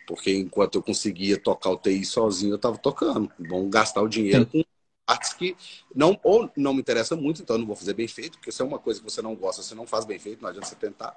[0.07, 3.31] Porque enquanto eu conseguia tocar o TI sozinho, eu estava tocando.
[3.39, 4.63] Vamos gastar o dinheiro com
[5.05, 5.55] partes que
[5.95, 8.61] não, ou não me interessa muito, então eu não vou fazer bem feito, porque se
[8.61, 10.75] é uma coisa que você não gosta, você não faz bem feito, não adianta você
[10.75, 11.15] tentar.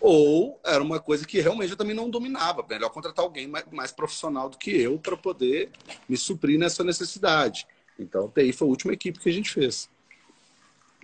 [0.00, 2.64] Ou era uma coisa que realmente eu também não dominava.
[2.68, 5.70] Melhor contratar alguém mais, mais profissional do que eu para poder
[6.08, 7.66] me suprir nessa necessidade.
[7.98, 9.90] Então, o TI foi a última equipe que a gente fez.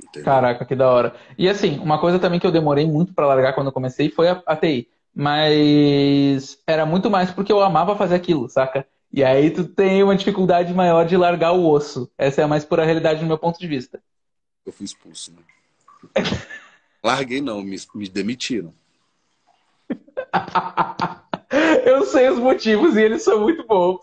[0.02, 0.24] Entendeu?
[0.24, 1.16] Caraca, que da hora.
[1.36, 4.28] E assim, uma coisa também que eu demorei muito para largar quando eu comecei foi
[4.28, 4.88] a, a TI.
[5.14, 8.86] Mas era muito mais porque eu amava fazer aquilo, saca?
[9.12, 12.10] E aí tu tem uma dificuldade maior de largar o osso.
[12.18, 14.02] Essa é a mais pura realidade do meu ponto de vista.
[14.66, 15.42] Eu fui expulso, né?
[17.02, 18.74] Larguei não, me, me demitiram.
[21.84, 24.00] eu sei os motivos e eles são muito bons.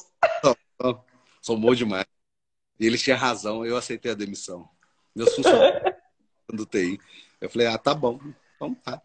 [1.42, 2.06] São bons demais.
[2.80, 4.68] E eles tinham razão, eu aceitei a demissão.
[5.16, 5.96] Meus funcionários
[6.52, 7.00] do TI.
[7.40, 8.20] Eu falei, ah, tá bom,
[8.60, 9.02] vamos lá.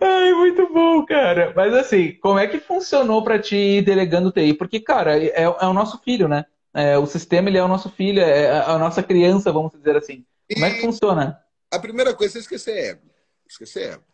[0.00, 1.52] Ai, muito bom, cara.
[1.54, 4.54] Mas assim, como é que funcionou para ti delegando TI?
[4.54, 6.44] Porque, cara, é, é, o nosso filho, né?
[6.74, 10.24] É, o sistema ele é o nosso filho, é a nossa criança, vamos dizer assim.
[10.52, 11.40] Como é que funciona?
[11.70, 13.10] A primeira coisa é esquecer ego.
[13.46, 14.04] Esquecer ego.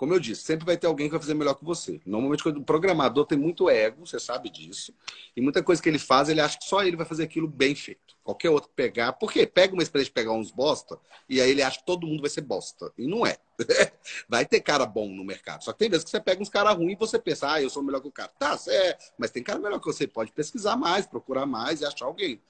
[0.00, 2.00] Como eu disse, sempre vai ter alguém que vai fazer melhor que você.
[2.06, 4.94] Normalmente, quando o programador tem muito ego, você sabe disso,
[5.36, 7.74] e muita coisa que ele faz, ele acha que só ele vai fazer aquilo bem
[7.74, 8.16] feito.
[8.24, 9.12] Qualquer outro pegar.
[9.12, 9.46] Por quê?
[9.46, 12.30] Pega uma experiência de pegar uns bosta, e aí ele acha que todo mundo vai
[12.30, 12.90] ser bosta.
[12.96, 13.36] E não é.
[14.26, 15.62] vai ter cara bom no mercado.
[15.62, 17.68] Só que tem vezes que você pega uns caras ruins e você pensa, ah, eu
[17.68, 18.32] sou melhor que o cara.
[18.38, 20.06] Tá, é, mas tem cara melhor que você.
[20.06, 22.40] Pode pesquisar mais, procurar mais e achar alguém.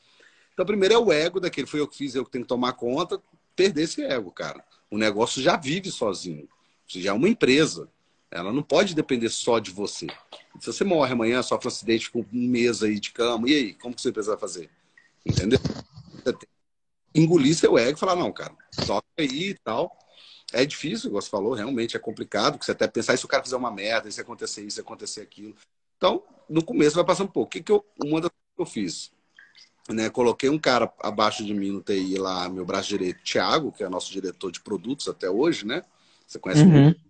[0.53, 2.75] Então, primeiro é o ego daquele, foi eu que fiz, eu que tenho que tomar
[2.75, 3.21] conta,
[3.61, 4.64] perder esse ego, cara.
[4.90, 6.49] O negócio já vive sozinho.
[6.88, 7.90] Você já é uma empresa.
[8.31, 10.07] Ela não pode depender só de você.
[10.59, 13.75] Se você morre amanhã, sofre um acidente com um mês aí de cama, e aí?
[13.75, 14.70] Como que empresa vai fazer?
[15.27, 15.59] Entendeu?
[17.14, 19.94] Engolir seu ego e falar, não, cara, toca aí e tal.
[20.55, 23.42] É difícil, você falou, realmente é complicado, porque você até pensar, e se o cara
[23.42, 25.55] fizer uma merda, se acontecer isso, se acontecer aquilo.
[25.99, 27.49] Então, no começo vai passar um pouco.
[27.49, 29.12] O que, que eu, uma das coisas que eu fiz?
[29.88, 33.83] Né, coloquei um cara abaixo de mim no TI lá, meu braço direito, Thiago, que
[33.83, 35.83] é nosso diretor de produtos até hoje, né?
[36.27, 36.69] Você conhece uhum.
[36.69, 37.01] muito.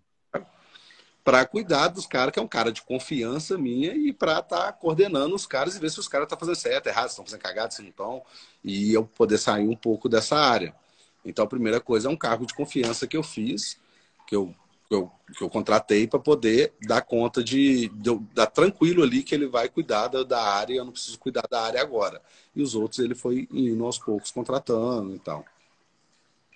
[1.22, 4.72] Para cuidar dos caras, que é um cara de confiança minha, e para estar tá
[4.72, 7.24] coordenando os caras e ver se os caras estão tá fazendo certo, errado, se estão
[7.24, 8.22] fazendo cagada, se não estão,
[8.64, 10.74] e eu poder sair um pouco dessa área.
[11.24, 13.78] Então, a primeira coisa é um cargo de confiança que eu fiz,
[14.26, 14.54] que eu,
[14.90, 19.46] eu, que eu contratei para poder dar conta de, de, dar tranquilo ali que ele
[19.46, 22.20] vai cuidar da, da área, eu não preciso cuidar da área agora.
[22.54, 25.44] E os outros ele foi indo aos poucos contratando e tal.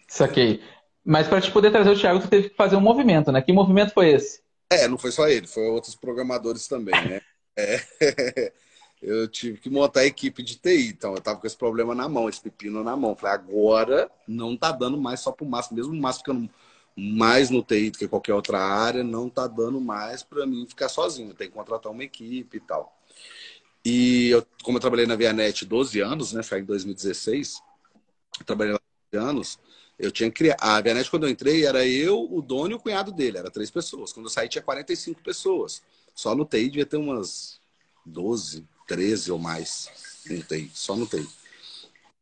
[0.08, 0.60] Saquei.
[1.04, 3.40] Mas para te poder trazer o Thiago, tu teve que fazer um movimento, né?
[3.40, 4.42] Que movimento foi esse?
[4.70, 7.20] É, não foi só ele, foi outros programadores também, né?
[7.56, 7.80] É,
[9.00, 10.88] eu tive que montar a equipe de TI.
[10.88, 13.14] Então, eu estava com esse problema na mão, esse pepino na mão.
[13.14, 15.76] Falei, agora não está dando mais só para o Márcio.
[15.76, 16.50] Mesmo o Márcio ficando
[16.96, 20.88] mais no TI do que qualquer outra área, não está dando mais para mim ficar
[20.88, 21.34] sozinho.
[21.34, 22.96] Tenho que contratar uma equipe e tal.
[23.84, 26.42] E eu, como eu trabalhei na Vianet 12 anos, né?
[26.42, 27.60] Saí em 2016.
[28.38, 28.80] Eu trabalhei lá
[29.12, 29.58] 12 anos.
[29.98, 30.56] Eu tinha criar.
[30.60, 33.38] A Vianet, quando eu entrei, era eu, o dono e o cunhado dele.
[33.38, 34.12] Era três pessoas.
[34.12, 35.82] Quando eu saí, tinha 45 pessoas.
[36.14, 37.60] Só no TI devia ter umas
[38.06, 41.26] 12, 13 ou mais no TI, só no TI.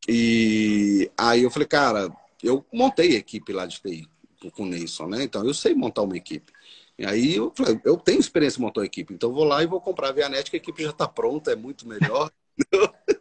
[0.09, 2.11] E aí eu falei, cara,
[2.43, 4.09] eu montei a equipe lá de TI
[4.51, 5.23] com o Neyson, né?
[5.23, 6.53] Então eu sei montar uma equipe.
[6.99, 7.53] E aí eu
[7.85, 10.51] eu tenho experiência em montar uma equipe, então vou lá e vou comprar a Vianet,
[10.51, 12.31] que a equipe já está pronta, é muito melhor.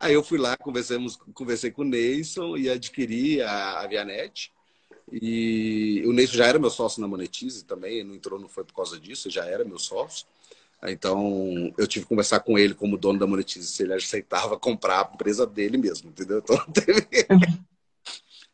[0.00, 3.88] aí eu fui lá, conversamos, conversei com o Neyson e adquiri a, a.
[5.12, 8.74] E o Neyson já era meu sócio na Monetize também, não entrou, não foi por
[8.74, 10.26] causa disso, já era meu sócio.
[10.84, 15.00] Então, eu tive que conversar com ele como dono da Monetize, se ele aceitava comprar
[15.00, 16.38] a empresa dele mesmo, entendeu?
[16.38, 17.06] Então, teve...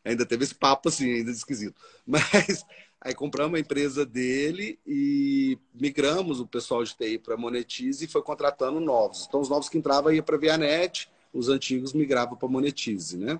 [0.09, 1.79] ainda teve esse papo assim, ainda esquisito.
[2.05, 2.65] Mas
[3.01, 8.07] aí compramos a empresa dele e migramos o pessoal de TI para a Monetize e
[8.07, 9.25] foi contratando novos.
[9.27, 13.17] Então, os novos que entravam ia para a Vianet, os antigos migravam para a Monetize,
[13.17, 13.39] né?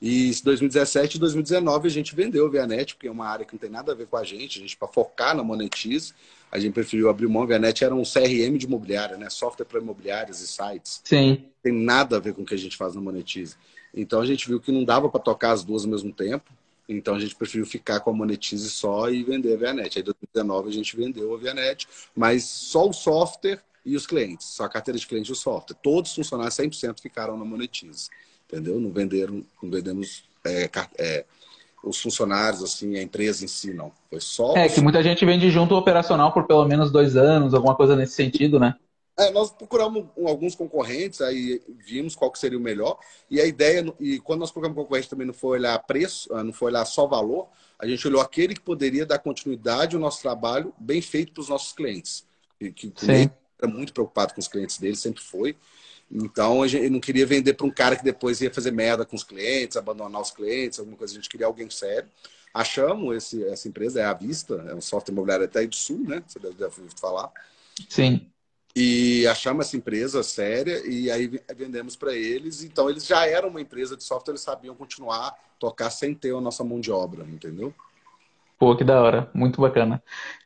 [0.00, 3.54] E em 2017 e 2019 a gente vendeu a Vianet, porque é uma área que
[3.54, 6.12] não tem nada a ver com a gente, a gente para focar na Monetize,
[6.52, 7.42] a gente preferiu abrir mão.
[7.42, 9.30] A Vianet era um CRM de imobiliária, né?
[9.30, 11.00] Software para imobiliárias e sites.
[11.02, 11.30] Sim.
[11.30, 13.56] Não tem nada a ver com o que a gente faz na Monetize.
[13.96, 16.52] Então a gente viu que não dava para tocar as duas ao mesmo tempo.
[16.88, 19.98] Então a gente preferiu ficar com a Monetize só e vender a Vianet.
[19.98, 24.48] Aí em 2019 a gente vendeu a Vianet, mas só o software e os clientes,
[24.48, 25.76] só a carteira de cliente e o software.
[25.82, 28.08] Todos os funcionários 100% ficaram na Monetize
[28.50, 28.80] entendeu?
[28.80, 31.24] Não venderam, não vendemos é, é,
[31.84, 33.92] os funcionários, assim, a empresa em si, não.
[34.08, 34.56] Foi só.
[34.56, 38.14] É, que muita gente vende junto operacional por pelo menos dois anos, alguma coisa nesse
[38.14, 38.76] sentido, né?
[39.18, 42.98] É, nós procuramos alguns concorrentes, aí vimos qual que seria o melhor.
[43.30, 46.52] E a ideia, e quando nós procuramos concorrente também não foi olhar preço, ah, não
[46.52, 47.48] foi olhar só valor,
[47.78, 51.48] a gente olhou aquele que poderia dar continuidade ao nosso trabalho bem feito para os
[51.48, 52.26] nossos clientes.
[52.58, 55.56] Que, que era muito preocupado com os clientes dele, sempre foi.
[56.10, 59.16] Então, a gente não queria vender para um cara que depois ia fazer merda com
[59.16, 61.14] os clientes, abandonar os clientes, alguma coisa.
[61.14, 62.08] A gente queria alguém sério.
[62.52, 66.04] Achamos esse, essa empresa, é a Vista, é um software imobiliário até aí do Sul,
[66.06, 66.22] né?
[66.26, 67.30] Você deve, deve falar.
[67.88, 68.30] Sim.
[68.78, 72.62] E achamos essa empresa séria e aí vendemos para eles.
[72.62, 76.40] Então, eles já eram uma empresa de software, eles sabiam continuar, tocar sem ter a
[76.42, 77.72] nossa mão de obra, entendeu?
[78.58, 80.02] Pô, que da hora, muito bacana.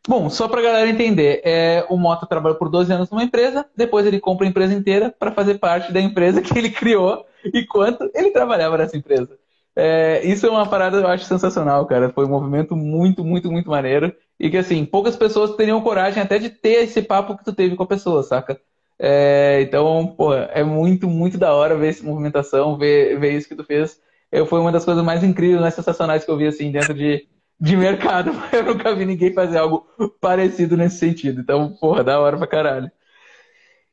[0.06, 4.06] Bom, só para galera entender, é, o Mota trabalha por 12 anos numa empresa, depois
[4.06, 8.30] ele compra a empresa inteira para fazer parte da empresa que ele criou enquanto ele
[8.30, 9.36] trabalhava nessa empresa.
[9.74, 12.10] É, isso é uma parada eu acho sensacional, cara.
[12.10, 14.14] Foi um movimento muito, muito, muito maneiro.
[14.40, 17.76] E que, assim, poucas pessoas teriam coragem até de ter esse papo que tu teve
[17.76, 18.58] com a pessoa, saca?
[18.98, 23.54] É, então, pô, é muito, muito da hora ver essa movimentação, ver, ver isso que
[23.54, 24.00] tu fez.
[24.32, 27.28] Eu, foi uma das coisas mais incríveis, mais sensacionais que eu vi, assim, dentro de,
[27.60, 28.30] de mercado.
[28.50, 29.86] Eu nunca vi ninguém fazer algo
[30.20, 31.40] parecido nesse sentido.
[31.42, 32.90] Então, porra, da hora pra caralho.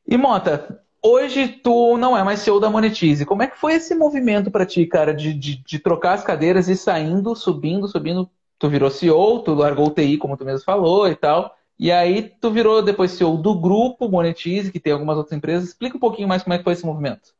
[0.06, 3.26] E Mota, hoje tu não é mais CEO da Monetize.
[3.26, 6.68] Como é que foi esse movimento para ti, cara, de, de, de, trocar as cadeiras
[6.68, 8.30] e saindo, subindo, subindo?
[8.58, 11.56] Tu virou CEO, tu largou o TI, como tu mesmo falou e tal.
[11.78, 15.68] E aí tu virou depois CEO do grupo Monetize, que tem algumas outras empresas.
[15.68, 17.34] Explica um pouquinho mais como é que foi esse movimento.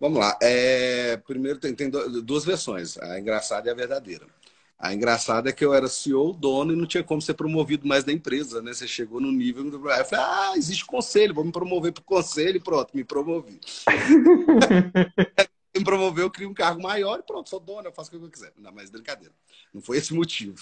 [0.00, 0.36] Vamos lá.
[0.42, 1.16] É...
[1.18, 4.26] Primeiro tem, tem duas versões, a engraçada e a verdadeira.
[4.78, 8.04] A engraçada é que eu era CEO, dono, e não tinha como ser promovido mais
[8.04, 8.74] da empresa, né?
[8.74, 9.64] Você chegou no nível.
[9.90, 13.02] Aí eu falei, ah, existe conselho, vou me promover para o conselho e pronto, me
[13.02, 13.58] promovi.
[15.80, 18.24] me promoveu, eu crio um cargo maior e pronto, sou dono, eu faço o que
[18.24, 18.52] eu quiser.
[18.56, 19.34] Não, mas brincadeira.
[19.72, 20.56] Não foi esse motivo.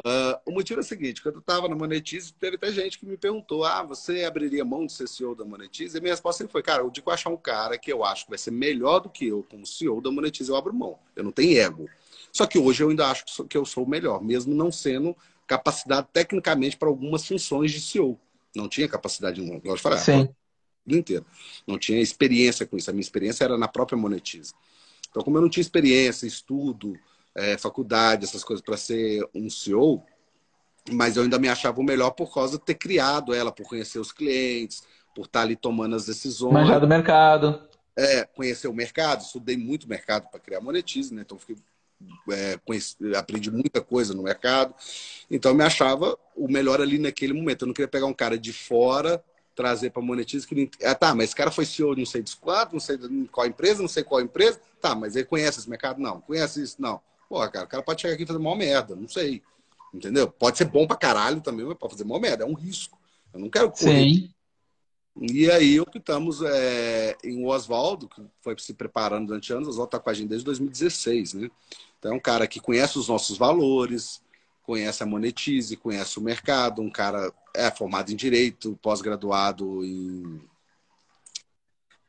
[0.00, 3.06] Uh, o motivo é o seguinte: quando eu estava na Monetize, teve até gente que
[3.06, 5.96] me perguntou: ah, você abriria mão de ser CEO da Monetize?
[5.96, 8.38] E minha resposta foi: cara, eu digo achar um cara que eu acho que vai
[8.38, 10.98] ser melhor do que eu como CEO da Monetize, eu abro mão.
[11.14, 11.88] Eu não tenho ego.
[12.32, 15.16] Só que hoje eu ainda acho que eu sou o melhor, mesmo não sendo
[15.46, 18.18] capacitado tecnicamente para algumas funções de CEO.
[18.54, 19.60] Não tinha capacidade, não.
[19.60, 19.98] Gosto de falar.
[19.98, 20.28] Sim.
[20.86, 21.24] Inteiro.
[21.66, 22.90] Não tinha experiência com isso.
[22.90, 24.52] A minha experiência era na própria Monetize.
[25.10, 26.94] Então, como eu não tinha experiência, estudo,
[27.34, 30.02] é, faculdade, essas coisas para ser um CEO,
[30.92, 33.98] mas eu ainda me achava o melhor por causa de ter criado ela, por conhecer
[33.98, 34.82] os clientes,
[35.14, 36.52] por estar ali tomando as decisões.
[36.52, 37.62] Manjar do mercado.
[37.96, 41.22] É, conhecer o mercado, estudei muito mercado para criar Monetize, né?
[41.22, 41.56] Então fiquei
[42.30, 44.74] é, conheci, aprendi muita coisa no mercado.
[45.30, 47.62] Então, eu me achava o melhor ali naquele momento.
[47.62, 49.22] Eu não queria pegar um cara de fora,
[49.54, 50.46] trazer para monetiza.
[50.46, 52.98] Que ah, tá, mas esse cara foi CEO não sei de quanto, não sei
[53.30, 54.60] qual empresa, não sei qual empresa.
[54.80, 56.00] Tá, mas ele conhece esse mercado?
[56.00, 56.20] Não.
[56.20, 56.80] Conhece isso?
[56.80, 57.00] Não.
[57.28, 59.42] Porra, cara, o cara pode chegar aqui e fazer mal merda, não sei.
[59.92, 60.28] Entendeu?
[60.28, 62.44] Pode ser bom pra caralho também, mas pode fazer mal merda.
[62.44, 62.98] É um risco.
[63.32, 64.10] Eu não quero correr.
[64.10, 64.34] Sim.
[65.20, 70.00] E aí optamos é, em Oswaldo, que foi se preparando durante anos, o Oswaldo está
[70.00, 71.50] com a gente desde 2016, né?
[71.98, 74.20] Então é um cara que conhece os nossos valores,
[74.64, 80.40] conhece a Monetize, conhece o mercado, um cara é formado em Direito, pós-graduado em...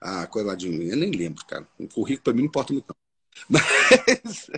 [0.01, 0.67] Ah, coisa lá de...
[0.67, 1.67] Eu nem lembro, cara.
[1.79, 2.95] O currículo para mim não importa muito.
[3.49, 3.59] Não.
[4.23, 4.49] Mas...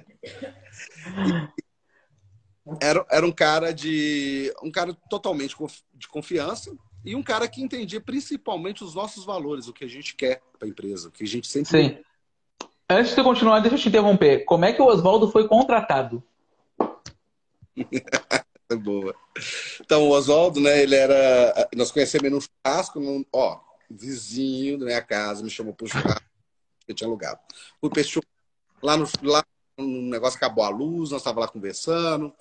[2.82, 4.54] era, era um cara de...
[4.62, 5.56] Um cara totalmente
[5.94, 10.16] de confiança, e um cara que entendia principalmente os nossos valores, o que a gente
[10.16, 11.70] quer para a empresa, o que a gente sempre.
[11.70, 11.98] Sim.
[12.90, 14.46] Antes de continuar, deixa eu te interromper.
[14.46, 16.24] Como é que o Oswaldo foi contratado?
[18.84, 19.16] Boa.
[19.80, 21.70] Então, o Oswaldo, né, ele era.
[21.76, 23.26] Nós conhecemos no churrasco, no...
[23.32, 23.60] ó,
[23.90, 26.28] vizinho da minha casa, me chamou para o churrasco
[26.86, 27.40] que eu tinha alugado.
[27.80, 28.04] Fui para
[28.82, 29.46] lá no, lá
[29.78, 32.34] um negócio acabou a luz, nós estávamos lá conversando.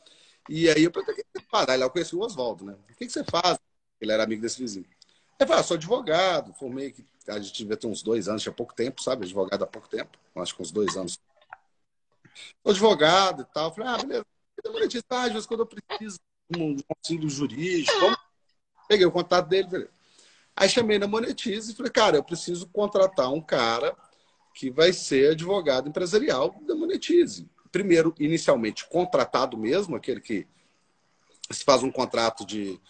[0.49, 1.69] E aí eu perguntei o que você faz.
[1.69, 2.77] Aí lá eu conheci o Oswaldo, né?
[2.91, 3.59] O que você faz?
[4.01, 4.87] Ele era amigo desse vizinho.
[5.39, 8.53] Ele falou, ah, sou advogado, formei que a gente devia ter uns dois anos, tinha
[8.53, 9.25] pouco tempo, sabe?
[9.25, 11.19] Advogado há pouco tempo, acho que uns dois anos.
[12.63, 13.75] Sou advogado e tal.
[13.75, 14.36] Falei, ah, beleza.
[15.11, 16.19] Ah, às vezes quando eu preciso
[16.57, 18.17] um auxílio jurídico,
[18.89, 19.89] peguei o contato dele, falei.
[20.55, 23.95] Aí chamei na Monetize e falei, cara, eu preciso contratar um cara
[24.55, 27.47] que vai ser advogado empresarial da Monetize.
[27.71, 30.47] Primeiro, inicialmente, contratado mesmo, aquele que
[31.51, 32.81] se faz um contrato de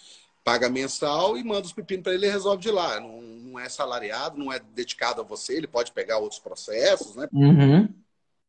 [0.44, 3.00] paga mensal e manda os pepinos para ele e resolve de lá.
[3.00, 7.28] Não, não, é salariado, não é dedicado a você, ele pode pegar outros processos, né?
[7.32, 7.88] Uhum.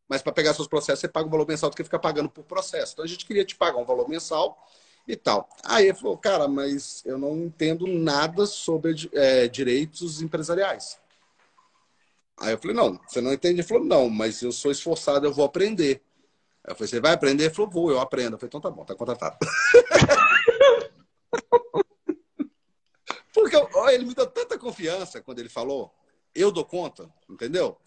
[0.07, 2.43] Mas para pegar seus processos, você paga um valor mensal do que fica pagando por
[2.43, 2.93] processo.
[2.93, 4.57] Então a gente queria te pagar um valor mensal
[5.07, 5.49] e tal.
[5.63, 10.99] Aí ele falou, cara, mas eu não entendo nada sobre é, direitos empresariais.
[12.39, 13.61] Aí eu falei, não, você não entende?
[13.61, 16.01] Ele falou, não, mas eu sou esforçado, eu vou aprender.
[16.63, 17.45] Aí eu falei, você vai aprender?
[17.45, 18.35] Ele falou, vou, eu aprendo.
[18.35, 19.37] Eu falei, então tá bom, tá contratado.
[23.33, 23.55] Porque
[23.93, 25.93] ele me deu tanta confiança quando ele falou,
[26.33, 27.77] eu dou conta, entendeu?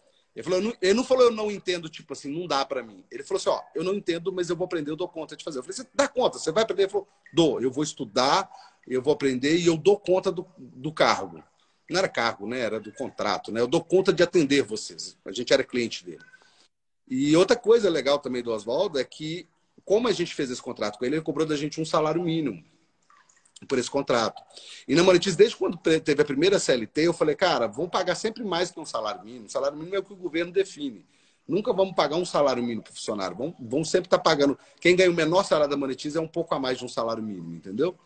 [0.41, 3.05] Ele, falou, não, ele não falou, eu não entendo, tipo assim, não dá para mim.
[3.11, 5.45] Ele falou assim, ó, eu não entendo, mas eu vou aprender, eu dou conta de
[5.45, 5.59] fazer.
[5.59, 6.85] Eu falei, você dá conta, você vai aprender?
[6.85, 8.51] Ele falou, dou, eu vou estudar,
[8.89, 11.45] eu vou aprender e eu dou conta do, do cargo.
[11.91, 12.61] Não era cargo, né?
[12.61, 13.61] Era do contrato, né?
[13.61, 15.19] Eu dou conta de atender vocês.
[15.27, 16.25] A gente era cliente dele.
[17.07, 19.47] E outra coisa legal também do Oswaldo é que,
[19.85, 22.65] como a gente fez esse contrato com ele, ele cobrou da gente um salário mínimo
[23.67, 24.43] por esse contrato.
[24.87, 28.43] E na Monetize, desde quando teve a primeira CLT, eu falei, cara, vamos pagar sempre
[28.43, 29.47] mais que um salário mínimo.
[29.47, 31.07] O salário mínimo é o que o governo define.
[31.47, 33.37] Nunca vamos pagar um salário mínimo para o funcionário.
[33.37, 34.59] Vamos, vamos sempre estar tá pagando.
[34.81, 37.23] Quem ganha o menor salário da Monetize é um pouco a mais de um salário
[37.23, 37.99] mínimo, entendeu?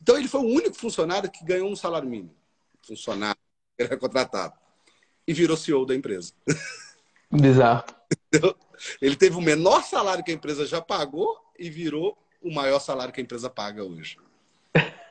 [0.00, 2.34] Então ele foi o único funcionário que ganhou um salário mínimo.
[2.82, 3.40] Funcionário,
[3.78, 4.54] ele era contratado.
[5.26, 6.32] E virou CEO da empresa.
[7.30, 7.84] Bizarro.
[9.00, 13.12] Ele teve o menor salário que a empresa já pagou e virou o maior salário
[13.12, 14.18] que a empresa paga hoje.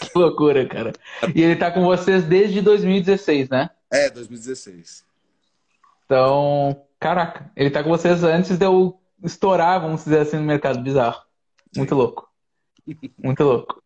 [0.00, 0.92] Que loucura, cara.
[1.34, 3.70] E ele tá com vocês desde 2016, né?
[3.90, 5.04] É, 2016.
[6.04, 10.82] Então, caraca, ele tá com vocês antes de eu estourar, vamos dizer assim, no mercado
[10.82, 11.22] bizarro.
[11.74, 11.94] Muito Sim.
[11.94, 12.28] louco.
[13.18, 13.82] Muito louco.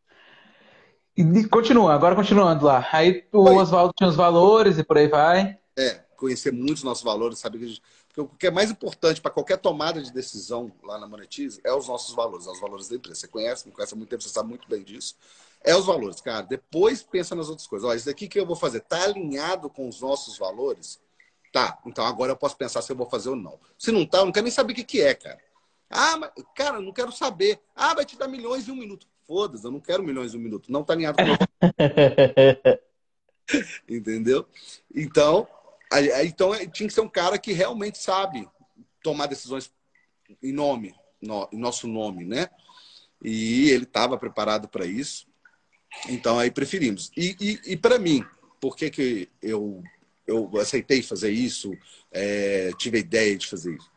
[1.17, 2.87] E continua, agora continuando lá.
[2.93, 5.59] Aí o Oswaldo tinha os valores e por aí vai.
[5.77, 7.83] É, conhecer muitos nossos valores, saber que a gente
[8.19, 11.73] porque o que é mais importante para qualquer tomada de decisão lá na Monetize é
[11.73, 13.21] os nossos valores, é os valores da empresa.
[13.21, 15.17] Você conhece, me conhece há muito tempo, você sabe muito bem disso.
[15.63, 16.43] É os valores, cara.
[16.43, 17.89] Depois pensa nas outras coisas.
[17.89, 21.01] Olha, isso daqui que eu vou fazer tá alinhado com os nossos valores?
[21.53, 21.79] Tá.
[21.87, 23.59] Então agora eu posso pensar se eu vou fazer ou não.
[23.79, 25.39] Se não tá, eu não quero nem saber o que, que é, cara.
[25.91, 27.61] Ah, mas, cara, não quero saber.
[27.75, 29.07] Ah, vai te dar milhões em um minuto.
[29.27, 30.73] Foda-se, eu não quero milhões em um minuto.
[30.73, 31.25] Não tá alinhado com
[33.89, 34.47] Entendeu?
[34.95, 35.49] Então,
[36.25, 38.49] então é, tinha que ser um cara que realmente sabe
[39.03, 39.73] tomar decisões
[40.43, 42.49] em nome, no, em nosso nome, né?
[43.23, 45.27] E ele estava preparado para isso.
[46.09, 47.11] Então aí preferimos.
[47.17, 48.25] E, e, e para mim,
[48.61, 49.83] por que, que eu,
[50.27, 51.73] eu aceitei fazer isso,
[52.13, 53.91] é, tive a ideia de fazer isso?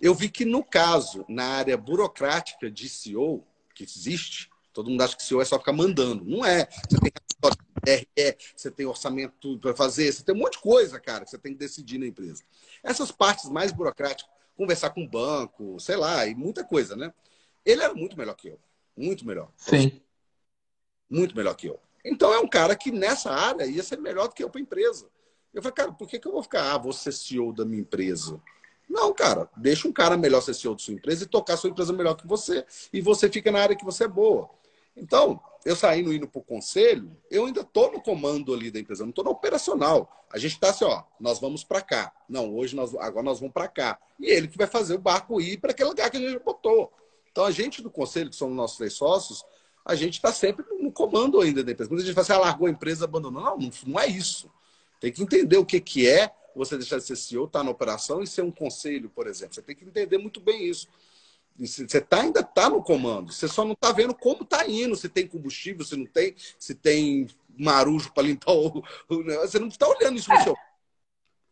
[0.00, 5.16] Eu vi que no caso, na área burocrática de CEO, que existe, todo mundo acha
[5.16, 6.24] que CEO é só ficar mandando.
[6.24, 6.68] Não é.
[6.88, 7.12] Você tem
[7.86, 11.38] RE, você tem orçamento para fazer, você tem um monte de coisa, cara, que você
[11.38, 12.42] tem que decidir na empresa.
[12.82, 17.12] Essas partes mais burocráticas, conversar com o banco, sei lá, e muita coisa, né?
[17.64, 18.58] Ele era muito melhor que eu.
[18.96, 19.50] Muito melhor.
[19.56, 20.00] Sim.
[21.08, 21.80] Muito melhor que eu.
[22.04, 24.62] Então é um cara que nessa área ia ser melhor do que eu para a
[24.62, 25.08] empresa.
[25.52, 27.80] Eu falei, cara, por que, que eu vou ficar, ah, vou ser CEO da minha
[27.80, 28.40] empresa?
[28.88, 31.70] Não, cara, deixa um cara melhor ser CEO da sua empresa e tocar a sua
[31.70, 32.66] empresa melhor que você.
[32.92, 34.50] E você fica na área que você é boa.
[34.96, 39.02] Então, eu saindo indo para o conselho, eu ainda estou no comando ali da empresa,
[39.02, 40.26] não estou no operacional.
[40.30, 42.12] A gente está assim, ó, nós vamos para cá.
[42.28, 43.98] Não, hoje nós, agora nós vamos para cá.
[44.20, 46.92] E ele que vai fazer o barco ir para aquele lugar que a gente botou.
[47.32, 49.42] Então, a gente do conselho, que somos nossos três sócios,
[49.84, 51.88] a gente está sempre no comando ainda da empresa.
[51.88, 53.42] Quando a gente fala assim, ah, largou a empresa, abandonou.
[53.42, 54.50] Não, não, não é isso.
[55.00, 57.70] Tem que entender o que, que é você deixar de ser CEO, estar tá na
[57.70, 59.54] operação e ser um conselho, por exemplo.
[59.54, 60.88] Você tem que entender muito bem isso.
[61.58, 63.32] Você tá, ainda está no comando.
[63.32, 66.74] Você só não está vendo como está indo, se tem combustível, se não tem, se
[66.74, 70.56] tem marujo para limpar o, o, Você não está olhando isso no seu.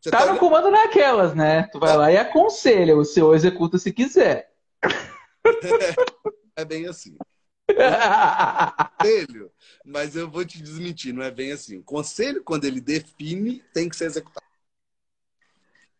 [0.00, 0.40] Você tá, tá no olhando...
[0.40, 1.64] comando naquelas, né?
[1.64, 4.52] Tu vai lá e aconselha, o seu executa se quiser.
[6.56, 7.16] é bem assim.
[8.98, 9.52] Conselho,
[9.84, 11.78] mas eu vou te desmentir, não é bem assim.
[11.78, 14.44] O conselho, quando ele define, tem que ser executado.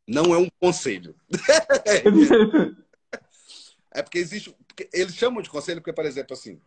[0.06, 1.14] Não é um conselho.
[3.94, 4.54] é porque existe.
[4.66, 6.60] Porque eles chamam de conselho porque, por exemplo, assim,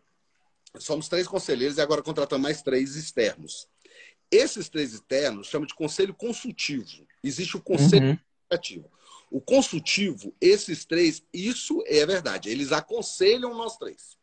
[0.78, 3.68] somos três conselheiros e agora contratamos mais três externos.
[4.30, 7.06] Esses três externos chamam de conselho consultivo.
[7.22, 8.18] Existe o conselho uhum.
[9.30, 12.48] O consultivo, esses três, isso é verdade.
[12.48, 14.16] Eles aconselham nós três.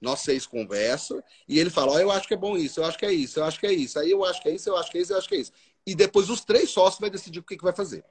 [0.00, 2.98] Nós seis conversam e ele fala: oh, eu acho que é bom isso, eu acho
[2.98, 4.76] que é isso, eu acho que é isso, aí eu acho que é isso, eu
[4.76, 5.52] acho que é isso, eu acho que é isso.
[5.88, 8.04] E depois os três sócios vai decidir o que, que vai fazer.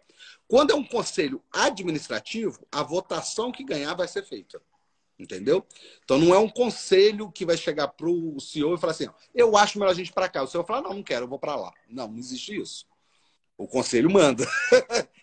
[0.48, 4.60] Quando é um conselho administrativo, a votação que ganhar vai ser feita.
[5.20, 5.64] Entendeu?
[6.04, 9.56] Então não é um conselho que vai chegar para o CEO e falar assim: eu
[9.56, 10.42] acho melhor a gente para cá.
[10.42, 11.72] O CEO fala: não, não quero, eu vou para lá.
[11.88, 12.88] Não, não existe isso.
[13.56, 14.44] O conselho manda.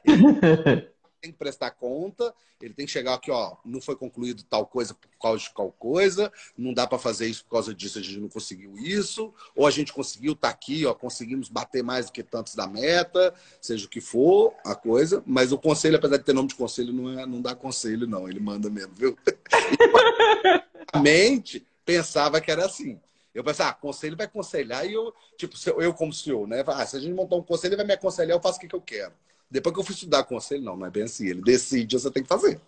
[1.25, 4.93] tem que prestar conta, ele tem que chegar aqui, ó, não foi concluído tal coisa
[4.93, 8.20] por causa de tal coisa, não dá para fazer isso por causa disso, a gente
[8.20, 12.22] não conseguiu isso, ou a gente conseguiu, tá aqui, ó, conseguimos bater mais do que
[12.22, 16.35] tantos da meta, seja o que for a coisa, mas o conselho, apesar de ter
[16.35, 19.16] nome de conselho, não, é, não dá conselho, não, ele manda mesmo, viu?
[20.93, 23.01] a mente pensava que era assim.
[23.35, 26.62] Eu pensava, ah, conselho vai aconselhar e eu, tipo, eu como CEO, né?
[26.68, 28.68] Ah, se a gente montar um conselho, ele vai me aconselhar, eu faço o que,
[28.68, 29.12] que eu quero.
[29.55, 31.29] Depois que eu fui estudar conselho, não, não é bem assim.
[31.29, 32.61] Ele decide, você tem que fazer.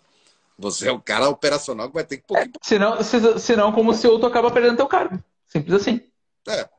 [0.57, 2.49] Você é o cara operacional que vai ter que pouquinho.
[2.55, 5.21] É, senão, se, senão, como CEO, tu acaba perdendo teu cargo.
[5.47, 6.01] Simples assim.
[6.47, 6.69] É.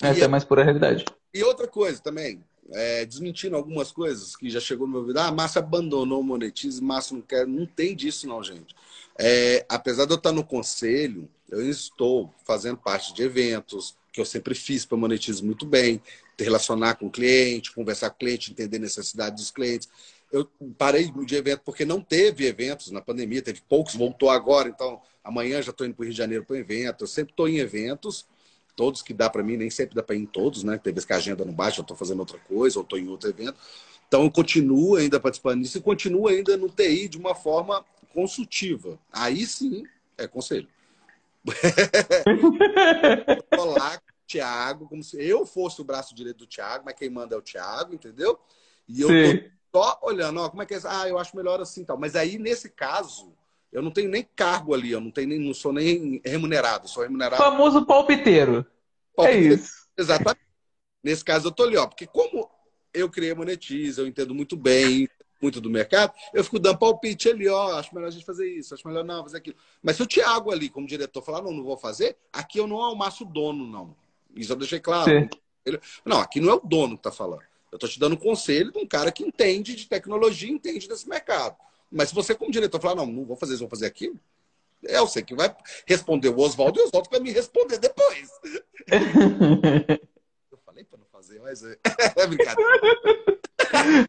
[0.00, 1.04] Essa e, é mais pura realidade.
[1.34, 5.18] E outra coisa também, é, desmentindo algumas coisas que já chegou no meu ouvido.
[5.18, 7.48] Ah, a Márcia abandonou o Monetize, Márcia não quer.
[7.48, 8.76] Não tem disso, não, gente.
[9.18, 14.24] É, apesar de eu estar no conselho, eu estou fazendo parte de eventos, que eu
[14.24, 16.00] sempre fiz para monetizar muito bem,
[16.44, 19.88] relacionar com o cliente, conversar com o cliente, entender necessidades dos clientes.
[20.30, 25.00] Eu parei de evento porque não teve eventos na pandemia, teve poucos, voltou agora, então
[25.24, 27.04] amanhã já estou indo para o Rio de Janeiro para um evento.
[27.04, 28.26] Eu sempre estou em eventos,
[28.76, 30.78] todos que dá para mim, nem sempre dá para ir em todos, né?
[30.78, 33.08] Teve vezes que a agenda não baixa, eu estou fazendo outra coisa, ou estou em
[33.08, 33.58] outro evento.
[34.06, 38.98] Então eu continuo ainda participando disso e continuo ainda no TI de uma forma consultiva.
[39.12, 39.84] Aí sim
[40.16, 40.68] é conselho.
[43.58, 47.38] Olá, Thiago, como se eu fosse o braço direito do Thiago, mas quem manda é
[47.38, 48.38] o Thiago, entendeu?
[48.86, 50.80] E eu tô só olhando, ó, como é que é?
[50.84, 51.98] Ah, eu acho melhor assim tal.
[51.98, 53.32] Mas aí, nesse caso,
[53.72, 57.02] eu não tenho nem cargo ali, eu não tenho nem, não sou nem remunerado, sou
[57.02, 57.42] remunerado.
[57.42, 58.66] famoso palpiteiro.
[59.16, 59.54] palpiteiro.
[59.54, 59.88] É isso.
[59.96, 60.46] Exatamente.
[61.02, 62.50] Nesse caso, eu tô ali, ó, porque como
[62.92, 65.08] eu criei a Monetize, eu entendo muito bem,
[65.40, 68.74] muito do mercado, eu fico dando palpite ali, ó, acho melhor a gente fazer isso,
[68.74, 69.56] acho melhor não fazer aquilo.
[69.82, 72.78] Mas se o Thiago ali, como diretor, falar, não, não vou fazer, aqui eu não
[72.78, 73.96] almaço o dono, não.
[74.34, 75.28] Isso eu deixei claro.
[76.04, 77.42] Não, aqui não é o dono que está falando.
[77.70, 81.08] Eu estou te dando um conselho de um cara que entende de tecnologia, entende desse
[81.08, 81.56] mercado.
[81.90, 84.18] Mas se você, como diretor, falar, não, não vou fazer isso, vou fazer aquilo,
[84.84, 85.54] é você que vai
[85.86, 88.30] responder o Oswaldo e o Oswaldo vai me responder depois.
[90.50, 91.76] eu falei para não fazer, mas é,
[92.16, 92.70] é brincadeira.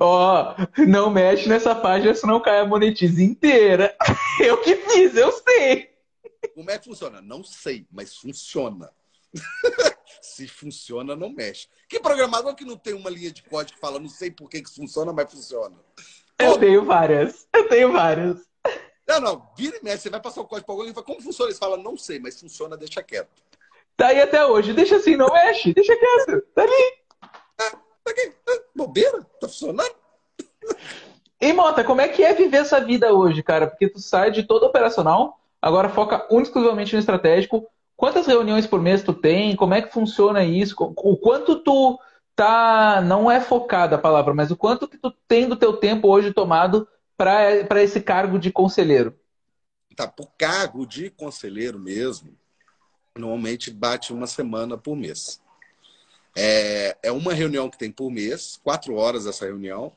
[0.00, 3.94] Ó, oh, não mexe nessa página, senão cai a monetiza inteira.
[4.40, 5.91] Eu que fiz, eu sei.
[6.54, 7.20] Como é que funciona?
[7.20, 8.92] Não sei, mas funciona.
[10.20, 11.68] Se funciona, não mexe.
[11.88, 14.62] Que programador que não tem uma linha de código que fala, não sei por que,
[14.62, 15.76] que funciona, mas funciona?
[16.38, 17.46] Eu tenho várias.
[17.52, 18.46] Eu tenho várias.
[19.06, 19.50] Não, não.
[19.56, 20.04] Vira e mexe.
[20.04, 21.50] Você vai passar o código para alguém e fala, como funciona?
[21.50, 23.42] Eles falam, não sei, mas funciona, deixa quieto.
[23.96, 24.72] Tá aí até hoje.
[24.72, 25.72] Deixa assim, não mexe.
[25.72, 26.42] Deixa quieto.
[26.54, 26.94] Tá ali.
[27.60, 28.32] É, tá aqui.
[28.48, 29.22] É, bobeira.
[29.40, 29.94] Tá funcionando.
[31.40, 33.66] E, Mota, como é que é viver essa vida hoje, cara?
[33.66, 37.64] Porque tu sai de todo operacional agora foca exclusivamente no estratégico.
[37.96, 39.54] Quantas reuniões por mês tu tem?
[39.54, 40.74] Como é que funciona isso?
[40.78, 41.96] O quanto tu
[42.34, 46.08] tá, não é focada a palavra, mas o quanto que tu tem do teu tempo
[46.08, 49.16] hoje tomado para esse cargo de conselheiro?
[49.94, 52.36] Tá, por cargo de conselheiro mesmo,
[53.16, 55.40] normalmente bate uma semana por mês.
[56.34, 59.92] É, é uma reunião que tem por mês, quatro horas essa reunião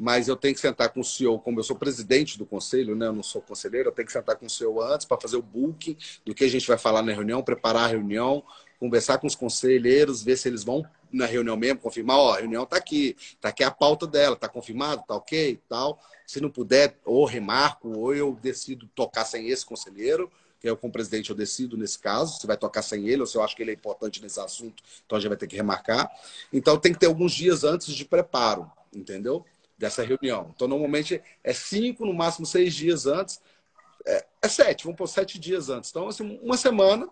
[0.00, 3.06] mas eu tenho que sentar com o CEO, como eu sou presidente do conselho, né?
[3.06, 5.42] Eu não sou conselheiro, eu tenho que sentar com o CEO antes para fazer o
[5.42, 5.94] booking
[6.24, 8.42] do que a gente vai falar na reunião, preparar a reunião,
[8.78, 10.82] conversar com os conselheiros, ver se eles vão
[11.12, 14.48] na reunião mesmo, confirmar, ó, a reunião está aqui, está aqui a pauta dela, está
[14.48, 16.00] confirmado, está ok tal.
[16.26, 20.90] Se não puder, ou remarco, ou eu decido tocar sem esse conselheiro, que eu, como
[20.90, 23.62] presidente, eu decido nesse caso, se vai tocar sem ele ou se eu acho que
[23.62, 26.10] ele é importante nesse assunto, então a gente vai ter que remarcar.
[26.50, 29.44] Então tem que ter alguns dias antes de preparo, entendeu?
[29.80, 30.52] Dessa reunião.
[30.54, 33.40] Então, normalmente é cinco, no máximo seis dias antes.
[34.06, 35.90] É, é sete, vamos por sete dias antes.
[35.90, 37.08] Então, assim, uma semana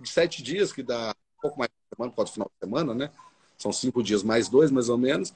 [0.00, 3.10] de sete dias, que dá um pouco mais de semana, pode final de semana, né?
[3.58, 5.34] São cinco dias mais dois, mais ou menos,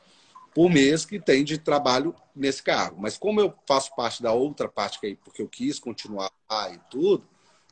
[0.55, 3.01] por mês que tem de trabalho nesse cargo.
[3.01, 6.73] Mas como eu faço parte da outra parte, que é porque eu quis continuar lá
[6.73, 7.27] e tudo,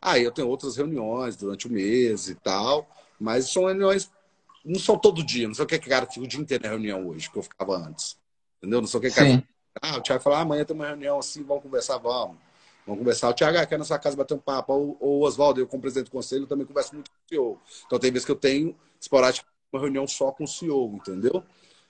[0.04, 2.86] Aí eu tenho outras reuniões durante o mês e tal,
[3.18, 4.10] mas são reuniões,
[4.62, 7.08] não são todo dia, não sei o que, cara, fica o dia inteiro na reunião
[7.08, 8.18] hoje, que eu ficava antes.
[8.64, 8.80] Entendeu?
[8.80, 9.44] Não sei o que, cara.
[9.82, 12.36] Ah, o Thiago fala, ah, amanhã tem uma reunião assim, vamos conversar, vamos.
[12.86, 13.28] Vamos conversar.
[13.28, 14.72] O Thiago ah, quer na sua casa bater um papo.
[14.72, 17.60] Ou, o Oswaldo, eu como presidente do conselho, também converso muito com o CEO.
[17.86, 21.44] Então tem vezes que eu tenho, esporadicamente, uma reunião só com o CEO, entendeu?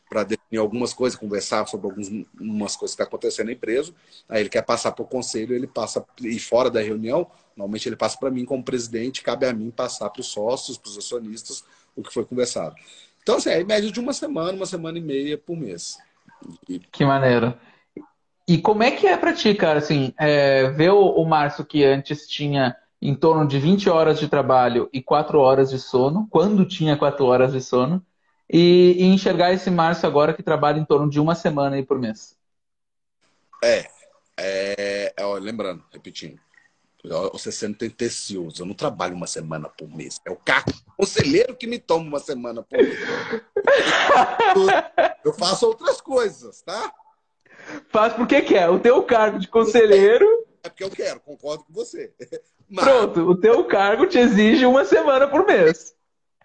[0.08, 3.92] para definir algumas coisas, conversar sobre algumas coisas que estão tá acontecendo na empresa.
[4.28, 7.96] Aí ele quer passar para o conselho, ele passa, e fora da reunião, normalmente ele
[7.96, 11.64] passa para mim como presidente, cabe a mim passar para os sócios, para os acionistas,
[11.96, 12.76] o que foi conversado.
[13.22, 15.98] Então, assim, é em média de uma semana, uma semana e meia por mês.
[16.90, 17.54] Que maneiro.
[18.46, 21.84] E como é que é para ti, cara, assim, é, ver o, o Márcio que
[21.84, 26.66] antes tinha em torno de 20 horas de trabalho e 4 horas de sono, quando
[26.66, 28.04] tinha 4 horas de sono,
[28.48, 31.98] e, e, enxergar esse Márcio agora que trabalha em torno de uma semana aí por
[31.98, 32.36] mês.
[33.62, 33.88] É,
[34.38, 36.38] é, é ó, lembrando, repetindo,
[37.32, 40.20] você sendo tendencioso, eu não trabalho uma semana por mês.
[40.24, 42.98] É o carro conselheiro que me toma uma semana por mês.
[45.24, 46.92] Eu faço outras coisas, tá?
[47.90, 48.70] Faz porque quer.
[48.70, 50.26] O teu cargo de conselheiro.
[50.62, 52.14] É porque eu quero, concordo com você.
[52.70, 52.84] Mas...
[52.84, 55.94] Pronto, o teu cargo te exige uma semana por mês.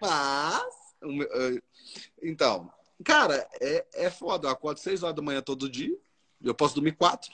[0.00, 0.80] Mas
[2.22, 2.70] então,
[3.02, 4.46] cara, é, é foda.
[4.46, 5.96] Eu acordo 6 horas da manhã todo dia.
[6.42, 7.30] Eu posso dormir 4.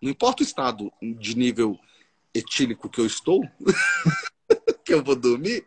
[0.00, 1.78] Não importa o estado de nível
[2.34, 3.42] etílico que eu estou,
[4.84, 5.66] que eu vou dormir.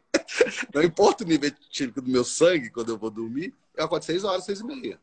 [0.73, 3.53] Não importa o nível etílico do meu sangue quando eu vou dormir.
[3.75, 4.99] Eu acordo 6 horas, 6 e meia.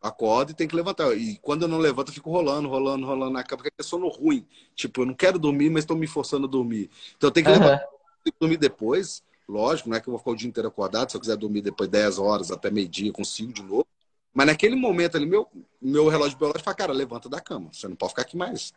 [0.00, 1.16] Acordo e tem que levantar.
[1.16, 4.08] E quando eu não levanto, eu fico rolando, rolando, rolando na cama, porque é sono
[4.08, 4.46] ruim.
[4.74, 6.90] Tipo, eu não quero dormir, mas estou me forçando a dormir.
[7.16, 7.58] Então eu tenho que uhum.
[7.58, 7.86] levantar
[8.24, 9.22] e dormir depois.
[9.48, 11.10] Lógico, não é que eu vou ficar o dia inteiro acordado.
[11.10, 13.86] Se eu quiser dormir depois 10 horas até meio-dia, consigo de novo.
[14.34, 15.48] Mas naquele momento ali, meu,
[15.80, 17.70] meu relógio biológico fala, cara, levanta da cama.
[17.72, 18.72] Você não pode ficar aqui mais.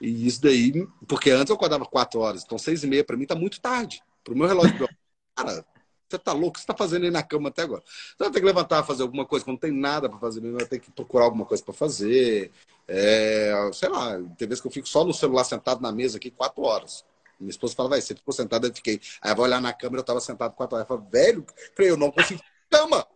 [0.00, 3.26] E isso daí, porque antes eu acordava 4 horas, então 6 e meia para mim
[3.26, 4.02] tá muito tarde.
[4.22, 4.88] Pro meu relógio.
[5.34, 5.64] Cara,
[6.08, 6.48] você tá louco?
[6.48, 7.82] O que você tá fazendo aí na cama até agora?
[8.14, 9.44] Então eu tenho que levantar, fazer alguma coisa.
[9.44, 12.52] Quando não tem nada para fazer mesmo, eu tenho que procurar alguma coisa para fazer.
[12.86, 16.30] É, sei lá, tem vezes que eu fico só no celular sentado na mesa aqui
[16.30, 17.04] 4 horas.
[17.38, 19.00] Minha esposa fala, vai, você ficou sentado, eu fiquei.
[19.20, 20.82] Aí eu vou olhar na câmera, eu tava sentado com a toalha.
[20.82, 21.44] Eu falo, velho,
[21.78, 22.40] eu não consigo
[22.70, 23.06] cama.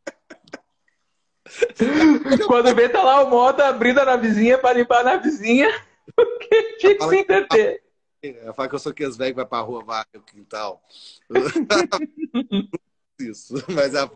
[2.47, 5.69] Quando vê, tá lá o moto abrindo a navezinha para limpar a navezinha,
[6.15, 7.83] porque tinha que se entreter.
[8.23, 10.83] Eu falo que eu sou aqueles velhos que vai pra rua, vai o quintal.
[13.19, 14.11] Isso, mas a.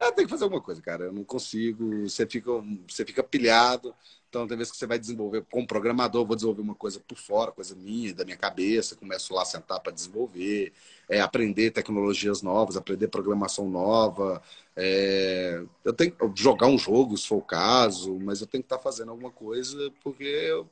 [0.00, 1.04] Eu tenho que fazer alguma coisa, cara.
[1.04, 2.08] Eu não consigo.
[2.08, 2.50] Você fica,
[2.88, 3.94] você fica pilhado.
[4.30, 7.50] Então, tem vezes que você vai desenvolver, como programador, vou desenvolver uma coisa por fora,
[7.50, 10.72] coisa minha, da minha cabeça, começo lá a sentar para desenvolver,
[11.08, 14.40] é, aprender tecnologias novas, aprender programação nova.
[14.76, 18.78] É, eu tenho jogar um jogo, se for o caso, mas eu tenho que estar
[18.78, 20.68] tá fazendo alguma coisa porque eu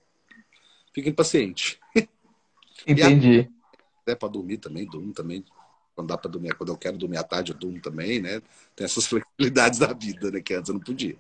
[0.95, 1.81] fico impaciente.
[2.87, 3.51] Entendi.
[4.03, 5.45] Até para dormir também, durmo também.
[5.99, 8.41] Quando dá para dormir, quando eu quero dormir à tarde, eu durmo também, né?
[8.77, 10.41] Tem essas flexibilidades da vida, né?
[10.41, 11.17] Que antes eu não podia.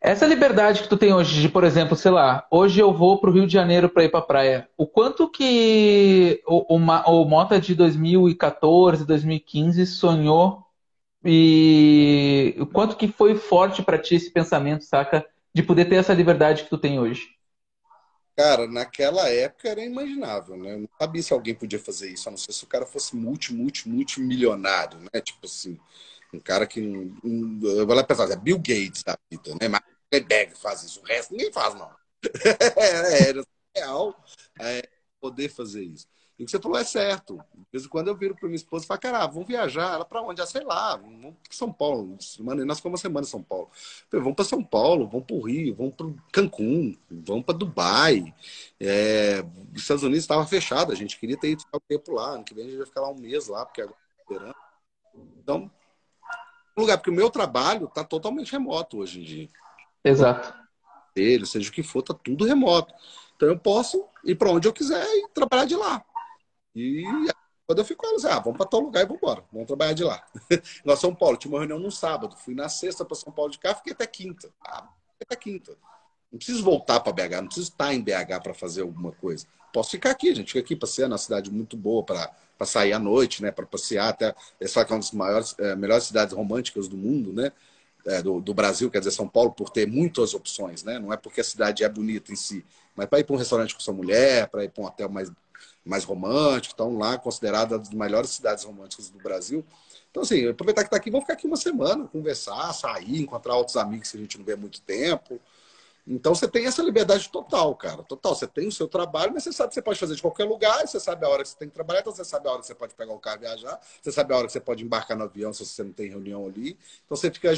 [0.00, 3.30] Essa liberdade que tu tem hoje, de, por exemplo, sei lá, hoje eu vou para
[3.30, 4.68] o Rio de Janeiro para ir para praia.
[4.76, 10.64] O quanto que o, o, o Mota de 2014, 2015 sonhou
[11.24, 15.24] e o quanto que foi forte para ti esse pensamento, saca?
[15.54, 17.28] De poder ter essa liberdade que tu tem hoje.
[18.36, 20.72] Cara, naquela época era imaginável, né?
[20.74, 23.14] Eu não sabia se alguém podia fazer isso, a não ser se o cara fosse
[23.14, 25.20] multi, multi, multimilionário, né?
[25.20, 25.78] Tipo assim,
[26.32, 26.80] um cara que.
[26.80, 29.68] Um, eu vou lá pensar, é Bill Gates da vida, né?
[29.68, 29.82] Mas
[30.12, 31.90] Zuckerberg faz isso, o resto ninguém faz, não.
[32.76, 33.44] É, era
[33.76, 34.24] real
[34.60, 34.88] é,
[35.20, 36.08] poder fazer isso.
[36.38, 37.36] E o que você falou é certo.
[37.54, 39.94] De vez em quando eu viro para minha esposa e falo, cara, vamos viajar.
[39.94, 40.40] Ela para onde?
[40.40, 42.16] Ah, sei lá, vamos para São Paulo.
[42.20, 43.70] Semana, nós ficamos uma semana em São Paulo.
[44.10, 48.34] Falei, vamos para São Paulo, vamos para o Rio, vamos para Cancún, vamos para Dubai.
[48.80, 52.30] É, os Estados Unidos estava fechado, a gente queria ter ido ficar um tempo lá.
[52.30, 54.54] Ano que vem a gente vai ficar lá um mês lá, porque agora é verão.
[55.38, 55.70] Então,
[56.76, 59.48] lugar, porque o meu trabalho está totalmente remoto hoje em dia.
[60.02, 60.52] Exato.
[61.14, 62.92] Ele, seja o que for, está tudo remoto.
[63.36, 66.04] Então eu posso ir para onde eu quiser e trabalhar de lá.
[66.74, 67.04] E
[67.66, 70.04] quando eu fico, eles, ah, vamos para tal lugar e vamos embora, vamos trabalhar de
[70.04, 70.26] lá.
[70.84, 73.58] Nós São Paulo, tinha uma reunião no sábado, fui na sexta para São Paulo de
[73.58, 74.50] cá, fiquei até quinta.
[74.60, 74.88] Ah,
[75.22, 75.76] até quinta.
[76.30, 79.46] Não preciso voltar para BH, não preciso estar em BH para fazer alguma coisa.
[79.72, 82.30] Posso ficar aqui, gente fica aqui passeando, é uma cidade muito boa para
[82.64, 83.50] sair à noite, né?
[83.50, 84.34] Para passear até.
[84.60, 87.50] Essa é uma das maiores, é, melhores cidades românticas do mundo, né?
[88.06, 90.98] É, do, do, Brasil, quer dizer, São Paulo, por ter muitas opções, né?
[90.98, 92.64] Não é porque a cidade é bonita em si,
[92.94, 95.30] mas para ir para um restaurante com sua mulher, para ir para um hotel mais,
[95.84, 99.64] mais romântico, estão lá consideradas as melhores cidades românticas do Brasil.
[100.10, 103.76] Então, assim, aproveitar que está aqui, vamos ficar aqui uma semana, conversar, sair, encontrar outros
[103.76, 105.40] amigos que a gente não vê há muito tempo.
[106.06, 108.02] Então você tem essa liberdade total, cara.
[108.02, 108.34] Total.
[108.34, 110.86] Você tem o seu trabalho, mas você sabe que você pode fazer de qualquer lugar,
[110.86, 112.66] você sabe a hora que você tem que trabalhar, então você sabe a hora que
[112.66, 115.16] você pode pegar o carro e viajar, você sabe a hora que você pode embarcar
[115.16, 116.78] no avião se você não tem reunião ali.
[117.06, 117.50] Então você fica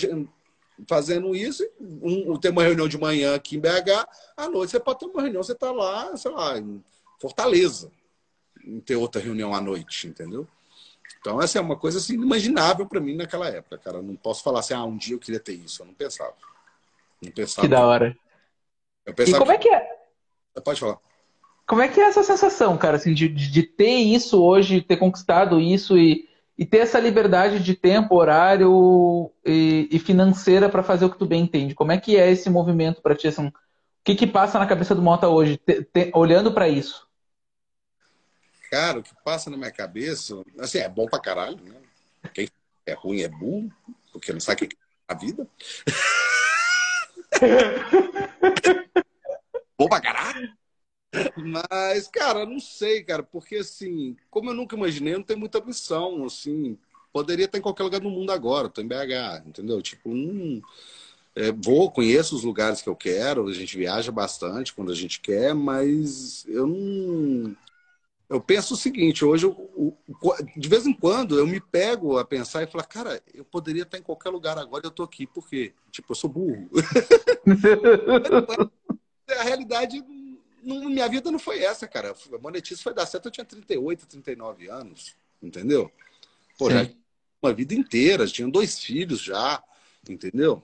[0.88, 4.06] fazendo isso, um, tem uma reunião de manhã aqui em BH,
[4.36, 6.84] à noite você pode ter uma reunião, você está lá, sei lá, em
[7.20, 7.90] Fortaleza,
[8.84, 10.46] ter outra reunião à noite, entendeu?
[11.20, 13.98] Então, essa é uma coisa assim, inimaginável para mim naquela época, cara.
[13.98, 15.82] Eu não posso falar assim, ah, um dia eu queria ter isso.
[15.82, 16.34] Eu não pensava.
[17.22, 17.66] Não pensava.
[17.66, 18.16] Que da hora.
[19.04, 19.88] Eu pensava e como é que é?
[20.64, 20.98] Pode falar.
[21.66, 25.60] Como é que é essa sensação, cara, assim, de, de ter isso hoje, ter conquistado
[25.60, 31.10] isso e, e ter essa liberdade de tempo, horário e, e financeira para fazer o
[31.10, 31.74] que tu bem entende?
[31.74, 33.26] Como é que é esse movimento para ti?
[33.26, 33.52] Assim, o
[34.04, 37.05] que, que passa na cabeça do Mota hoje, te, te, olhando para isso?
[38.70, 41.80] Cara, o que passa na minha cabeça, assim, é bom pra caralho, né?
[42.34, 42.48] Quem
[42.84, 43.70] é ruim é burro,
[44.12, 45.48] porque não sabe o que é a vida.
[49.78, 50.56] bom pra caralho.
[51.36, 56.24] Mas, cara, não sei, cara, porque assim, como eu nunca imaginei, não tem muita missão,
[56.24, 56.78] assim.
[57.12, 59.80] Poderia estar em qualquer lugar do mundo agora, tô em BH, entendeu?
[59.80, 60.60] Tipo, hum,
[61.34, 65.20] é, vou, conheço os lugares que eu quero, a gente viaja bastante quando a gente
[65.20, 67.56] quer, mas eu não.
[68.28, 69.96] Eu penso o seguinte, hoje, eu,
[70.56, 73.98] de vez em quando, eu me pego a pensar e falar, cara, eu poderia estar
[73.98, 75.72] em qualquer lugar agora eu tô aqui, por quê?
[75.92, 76.68] Tipo, eu sou burro.
[79.38, 80.04] a realidade
[80.62, 82.14] não, minha vida não foi essa, cara.
[82.32, 85.90] A monetiza foi dar certo, eu tinha 38, 39 anos, entendeu?
[86.58, 86.88] Pô, já
[87.40, 89.62] uma vida inteira, tinha dois filhos já,
[90.08, 90.62] entendeu?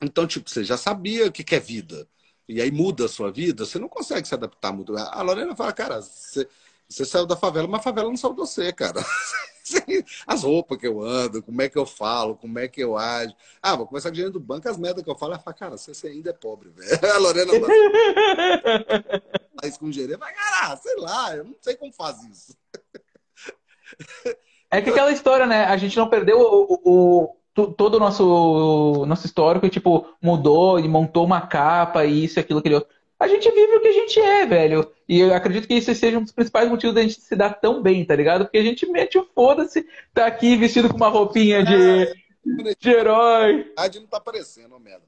[0.00, 2.06] Então, tipo, você já sabia o que é vida.
[2.48, 4.96] E aí muda a sua vida, você não consegue se adaptar muito.
[4.96, 6.48] A Lorena fala, cara, você,
[6.88, 9.04] você saiu da favela, mas a favela não saiu de você, cara.
[10.26, 13.34] As roupas que eu ando, como é que eu falo, como é que eu ajo.
[13.62, 15.76] Ah, vou começar com dinheiro do banco, as merdas que eu falo, ela fala, cara,
[15.76, 16.88] você, ainda é pobre, velho.
[17.14, 17.52] A Lorena
[19.60, 22.56] faz com dinheiro, vai, cara, sei lá, eu não sei como faz isso.
[24.70, 25.64] É que aquela história, né?
[25.64, 30.78] A gente não perdeu o, o, o todo o nosso, nosso histórico e, tipo, mudou
[30.78, 33.92] e montou uma capa e isso, aquilo, aquele outro a gente vive o que a
[33.92, 34.92] gente é, velho.
[35.08, 37.82] E eu acredito que isso seja um dos principais motivos da gente se dar tão
[37.82, 38.44] bem, tá ligado?
[38.44, 42.12] Porque a gente mete o foda-se, tá aqui vestido com uma roupinha de, é,
[42.78, 43.72] de herói.
[43.76, 45.04] A não tá aparecendo, merda.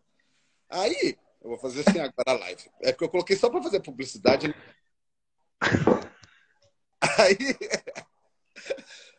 [0.68, 2.70] Aí, eu vou fazer assim agora a live.
[2.80, 4.54] É porque eu coloquei só pra fazer publicidade.
[7.18, 7.36] Aí.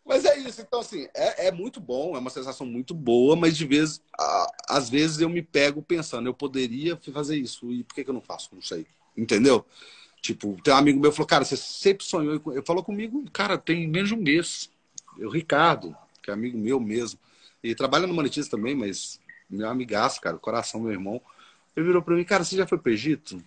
[0.05, 3.55] Mas é isso, então assim, é, é, muito bom, é uma sensação muito boa, mas
[3.55, 4.01] de vez,
[4.67, 8.13] às vezes eu me pego pensando, eu poderia fazer isso, e por que, que eu
[8.13, 8.49] não faço?
[8.53, 8.85] Não sei.
[9.15, 9.65] Entendeu?
[10.21, 12.41] Tipo, tem um amigo meu falou, cara, você sempre sonhou.
[12.51, 14.69] Ele falou comigo, cara, tem menos de um mês.
[15.17, 17.19] Eu, Ricardo, que é amigo meu mesmo,
[17.63, 21.21] e trabalha no Monetiza também, mas meu amigaço, cara, coração, meu irmão.
[21.75, 23.43] Ele virou pra mim, cara, você já foi pro Egito?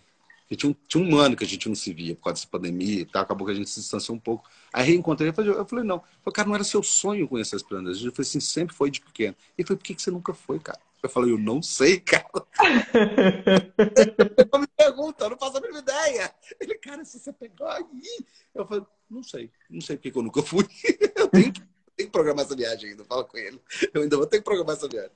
[0.55, 2.49] Que tinha um, tinha um ano que a gente não se via por causa dessa
[2.49, 4.49] pandemia e tal, acabou que a gente se distanciou um pouco.
[4.73, 5.97] Aí reencontrei ele, eu falei, não.
[5.97, 8.01] Eu falei, cara, não era seu sonho conhecer as pirâmides.
[8.01, 9.35] Ele falou assim, sempre foi de pequeno.
[9.59, 10.79] Ele falou, por que, que você nunca foi, cara?
[11.03, 12.25] Eu falei, eu não sei, cara.
[14.53, 16.33] eu me pergunta, eu não faço a mínima ideia.
[16.61, 17.85] Ele, cara, se você pegou aí.
[18.55, 20.67] Eu falei, não sei, não sei porque que eu nunca fui.
[21.17, 21.61] eu tenho que,
[21.97, 23.61] tenho que programar essa viagem ainda, fala com ele.
[23.93, 25.13] Eu ainda vou ter que programar essa viagem.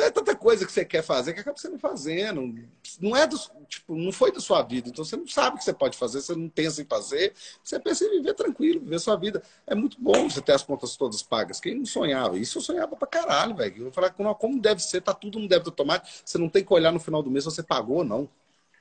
[0.00, 2.54] Então é tanta coisa que você quer fazer que acaba você não fazendo.
[2.98, 3.36] Não é do,
[3.68, 4.88] tipo, não foi da sua vida.
[4.88, 7.34] Então você não sabe o que você pode fazer, você não pensa em fazer.
[7.62, 9.42] Você pensa em viver tranquilo, viver sua vida.
[9.66, 11.60] É muito bom você ter as contas todas pagas.
[11.60, 12.38] Quem não sonhava?
[12.38, 13.76] Isso eu sonhava pra caralho, velho.
[13.76, 16.10] Eu vou falar como deve ser, tá tudo no débito automático.
[16.24, 18.26] Você não tem que olhar no final do mês se você pagou ou não.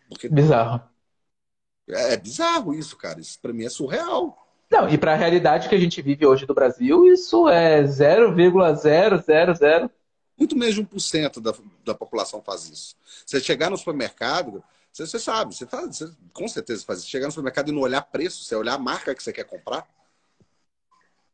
[0.08, 0.82] Porque bizarro.
[1.90, 3.20] É, é bizarro isso, cara.
[3.20, 4.38] Isso pra mim é surreal.
[4.72, 9.99] Não, e para a realidade que a gente vive hoje do Brasil, isso é 0,000
[10.40, 12.96] muito menos de 1% da, da população faz isso.
[13.26, 17.10] Você chegar no supermercado, você, você sabe, você, faz, você com certeza faz isso.
[17.10, 19.86] Chegar no supermercado e não olhar preço, você olhar a marca que você quer comprar.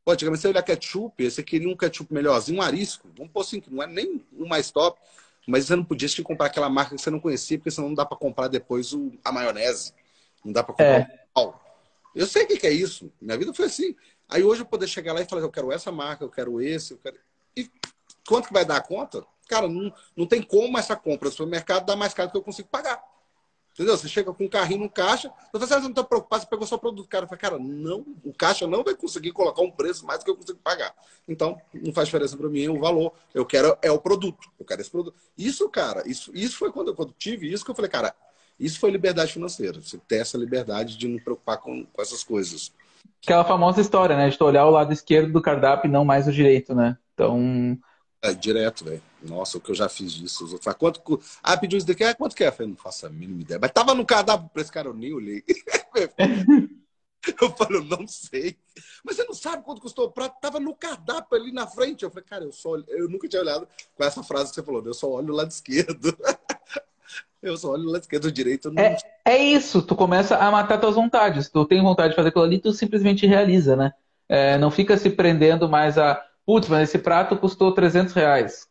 [0.04, 3.10] Pô, antigamente você olhar ketchup, você queria um ketchup melhorzinho, um arisco.
[3.16, 5.00] Vamos pôr assim, que não é nem o mais top,
[5.48, 7.96] mas você não podia te comprar aquela marca que você não conhecia, porque senão não
[7.96, 9.94] dá para comprar depois o, a maionese.
[10.44, 11.26] Não dá para comprar é.
[11.30, 11.62] o pau.
[12.16, 13.12] Eu sei o que é isso.
[13.22, 13.96] Minha vida foi assim.
[14.28, 16.94] Aí hoje eu poder chegar lá e falar, eu quero essa marca, eu quero esse,
[16.94, 17.18] eu quero.
[17.56, 17.70] E
[18.28, 19.26] quanto que vai dar a conta?
[19.48, 22.44] Cara, não, não tem como essa compra no supermercado dar mais caro do que eu
[22.44, 23.02] consigo pagar.
[23.76, 23.98] Entendeu?
[23.98, 26.66] Você chega com um carrinho no caixa, assim, ah, você não está preocupado, você pegou
[26.66, 27.06] só o produto.
[27.06, 30.26] O cara fala, cara, não, o caixa não vai conseguir colocar um preço mais do
[30.26, 30.96] que eu consigo pagar.
[31.28, 33.12] Então, não faz diferença para mim o valor.
[33.34, 34.50] Eu quero é o produto.
[34.58, 35.14] Eu quero esse produto.
[35.38, 38.16] Isso, cara, isso, isso foi quando eu, quando tive isso que eu falei, cara,
[38.58, 39.82] isso foi liberdade financeira.
[39.82, 42.72] Você ter essa liberdade de não preocupar com, com essas coisas.
[43.22, 44.30] Aquela famosa história, né?
[44.30, 46.98] De olhar o lado esquerdo do cardápio e não mais o direito, né?
[47.14, 47.78] Então,
[48.22, 49.02] é, direto, velho.
[49.22, 50.46] Nossa, o que eu já fiz disso.
[50.46, 51.22] Os outros quanto...
[51.44, 52.04] Ah, pediu isso daqui?
[52.04, 52.48] Ah, quanto que é?
[52.48, 53.60] Eu falei, não faço a mínima ideia.
[53.60, 55.44] Mas tava no cardápio pra esse cara, eu nem olhei.
[57.42, 58.58] eu falei, eu não sei.
[59.04, 60.40] Mas você não sabe quanto custou o prato?
[60.42, 62.04] Tava no cardápio ali na frente.
[62.04, 64.84] Eu falei, cara, eu só eu nunca tinha olhado com essa frase que você falou,
[64.86, 66.18] eu só olho o lado esquerdo.
[67.42, 68.72] eu só olho o lado esquerdo, o direito.
[68.72, 68.82] Não...
[68.82, 71.50] É, é isso, tu começa a matar tuas vontades.
[71.50, 73.94] Tu tem vontade de fazer aquilo ali, tu simplesmente realiza, né?
[74.28, 78.68] É, não fica se prendendo mais a Putz, mas esse prato custou 300 reais.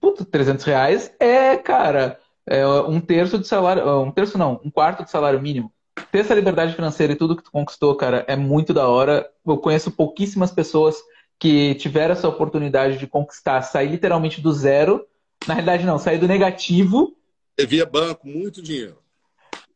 [0.00, 5.04] Putz, 300 reais é, cara, é um terço de salário, um terço não, um quarto
[5.04, 5.72] de salário mínimo.
[6.10, 9.30] Ter essa liberdade financeira e tudo que tu conquistou, cara, é muito da hora.
[9.46, 10.96] Eu conheço pouquíssimas pessoas
[11.38, 15.06] que tiveram essa oportunidade de conquistar, sair literalmente do zero.
[15.46, 17.16] Na realidade, não, sair do negativo.
[17.58, 18.98] Via banco, muito dinheiro.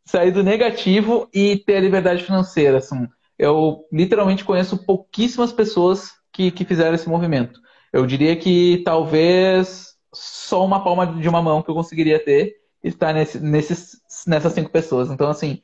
[0.05, 2.79] Sair do negativo e ter a liberdade financeira.
[2.79, 3.07] Assim.
[3.39, 7.61] Eu literalmente conheço pouquíssimas pessoas que, que fizeram esse movimento.
[7.93, 13.13] Eu diria que talvez só uma palma de uma mão que eu conseguiria ter está
[13.13, 15.11] nesse, nesses, nessas cinco pessoas.
[15.11, 15.61] Então, assim,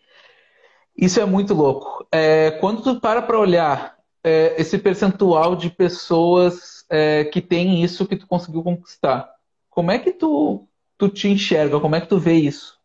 [0.97, 2.05] isso é muito louco.
[2.11, 8.05] É, quando tu para para olhar é, esse percentual de pessoas é, que tem isso
[8.05, 9.33] que tu conseguiu conquistar,
[9.71, 10.69] como é que tu,
[10.99, 11.79] tu te enxerga?
[11.79, 12.77] Como é que tu vê isso?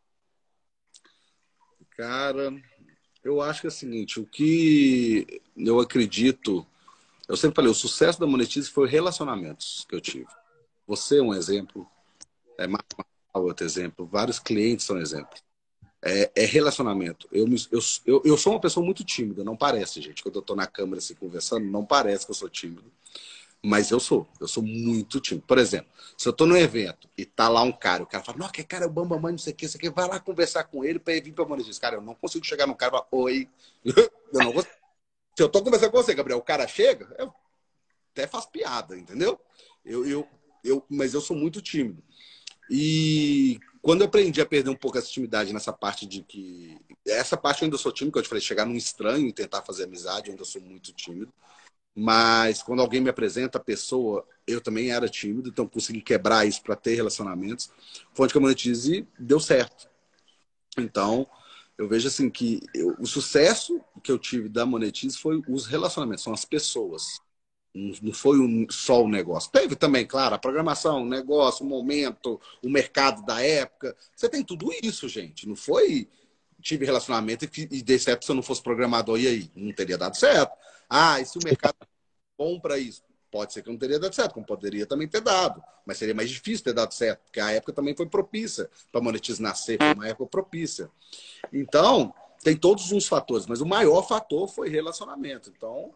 [1.98, 2.54] Cara,
[3.24, 6.64] eu acho que é o seguinte, o que eu acredito
[7.30, 10.28] eu sempre falei, o sucesso da Monetize foi relacionamentos que eu tive.
[10.88, 11.88] Você é um exemplo,
[12.58, 12.66] é
[13.38, 15.44] outro exemplo, vários clientes são exemplos.
[16.02, 17.28] É, é relacionamento.
[17.32, 17.46] Eu,
[18.06, 20.24] eu, eu, sou uma pessoa muito tímida, não parece, gente.
[20.24, 22.92] Quando eu estou na câmera assim, conversando, não parece que eu sou tímido.
[23.62, 25.46] Mas eu sou, eu sou muito tímido.
[25.46, 28.38] Por exemplo, se eu estou num evento e tá lá um cara, o cara fala,
[28.40, 30.64] não, que cara é o Bambamãe, não sei o que, isso aqui, vai lá conversar
[30.64, 31.80] com ele para ele vir para Monetize.
[31.80, 33.50] Cara, eu não consigo chegar no cara e falar, oi.
[33.86, 34.79] eu não consigo.
[35.40, 37.34] Se eu tô conversando com você, Gabriel, o cara chega, eu
[38.12, 39.40] até faço piada, entendeu?
[39.86, 40.28] Eu, eu,
[40.66, 42.04] eu, mas eu sou muito tímido.
[42.70, 46.78] E quando eu aprendi a perder um pouco essa timidez nessa parte de que.
[47.08, 49.62] Essa parte eu ainda sou tímido, que eu te falei, chegar num estranho e tentar
[49.62, 51.34] fazer amizade, eu ainda sou muito tímido.
[51.96, 56.62] Mas quando alguém me apresenta a pessoa, eu também era tímido, então consegui quebrar isso
[56.62, 57.72] para ter relacionamentos.
[58.14, 59.90] Fonte que eu monetize deu certo.
[60.78, 61.26] Então,
[61.80, 66.26] eu vejo assim que eu, o sucesso que eu tive da Monetize foi os relacionamentos,
[66.26, 67.22] são as pessoas.
[67.74, 69.50] Não foi um, só o negócio.
[69.52, 73.96] Teve também, claro, a programação, o negócio, o momento, o mercado da época.
[74.14, 75.48] Você tem tudo isso, gente.
[75.48, 76.10] Não foi
[76.62, 79.18] tive relacionamento e, e dei certo se eu não fosse programador.
[79.20, 79.52] E aí?
[79.56, 80.52] Não teria dado certo.
[80.90, 81.86] Ah, e se o mercado é
[82.38, 83.02] bom para isso?
[83.32, 85.62] Pode ser que não teria dado certo, como poderia também ter dado.
[85.86, 89.42] Mas seria mais difícil ter dado certo, porque a época também foi propícia para monetizar
[89.42, 90.90] nascer, foi uma época propícia.
[91.54, 92.14] Então,
[92.44, 95.52] tem todos os fatores, mas o maior fator foi relacionamento.
[95.56, 95.92] Então,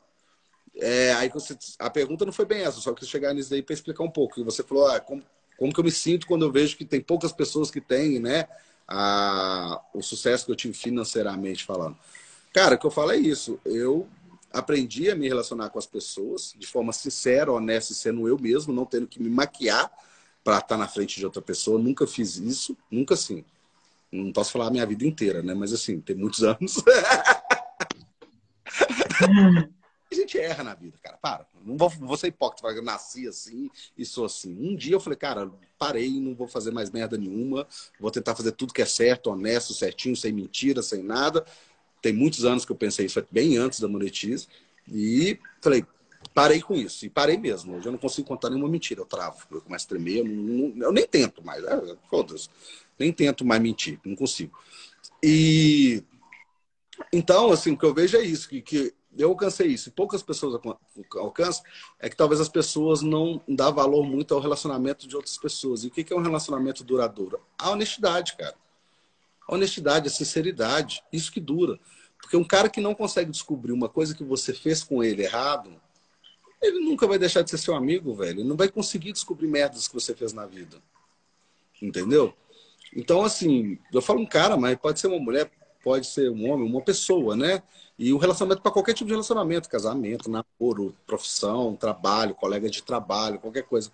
[0.76, 3.74] é, aí você, a pergunta não foi bem essa, só que chegar nisso daí para
[3.74, 4.40] explicar um pouco.
[4.40, 5.24] E você falou, ah, como,
[5.58, 8.48] como que eu me sinto quando eu vejo que tem poucas pessoas que têm, né,
[8.88, 11.98] a, o sucesso que eu tive financeiramente falando.
[12.52, 13.60] Cara, o que eu falo é isso.
[13.66, 14.08] Eu
[14.54, 18.86] aprendi a me relacionar com as pessoas de forma sincera, honesta sendo eu mesmo, não
[18.86, 19.92] tendo que me maquiar
[20.44, 21.80] para estar tá na frente de outra pessoa.
[21.80, 23.44] Nunca fiz isso, nunca assim.
[24.12, 25.56] Não posso falar a minha vida inteira, né?
[25.56, 26.78] Mas assim, tem muitos anos.
[30.12, 31.18] a gente erra na vida, cara.
[31.18, 31.48] Para.
[31.66, 34.56] Não vou, vou ser hipócrita, eu nasci assim e sou assim.
[34.60, 35.50] Um dia eu falei, cara,
[35.80, 37.66] parei, não vou fazer mais merda nenhuma.
[38.00, 41.44] Vou tentar fazer tudo que é certo, honesto, certinho, sem mentira, sem nada.
[42.04, 44.46] Tem muitos anos que eu pensei isso, bem antes da Monetize.
[44.92, 45.86] E falei,
[46.34, 47.06] parei com isso.
[47.06, 47.78] E parei mesmo.
[47.78, 49.00] Hoje eu não consigo contar nenhuma mentira.
[49.00, 49.38] Eu travo.
[49.50, 50.18] Eu começo a tremer.
[50.18, 51.64] Eu, não, eu nem tento mais.
[51.64, 52.50] É, Foda-se.
[53.00, 54.02] Nem tento mais mentir.
[54.04, 54.60] Não consigo.
[55.24, 56.04] E.
[57.12, 58.50] Então, assim, o que eu vejo é isso.
[58.50, 59.88] Que, que eu alcancei isso.
[59.88, 60.60] E poucas pessoas
[61.16, 61.64] alcançam.
[62.02, 65.86] É que talvez as pessoas não dão valor muito ao relacionamento de outras pessoas.
[65.86, 67.40] E o que é um relacionamento duradouro?
[67.58, 68.62] A honestidade, cara.
[69.48, 71.80] A honestidade, a sinceridade, isso que dura.
[72.18, 75.72] Porque um cara que não consegue descobrir uma coisa que você fez com ele errado,
[76.62, 78.40] ele nunca vai deixar de ser seu amigo, velho.
[78.40, 80.78] Ele não vai conseguir descobrir merdas que você fez na vida.
[81.82, 82.34] Entendeu?
[82.96, 85.52] Então, assim, eu falo um cara, mas pode ser uma mulher,
[85.84, 87.62] pode ser um homem, uma pessoa, né?
[88.00, 93.40] E o relacionamento para qualquer tipo de relacionamento, casamento, namoro, profissão, trabalho, colega de trabalho,
[93.40, 93.92] qualquer coisa.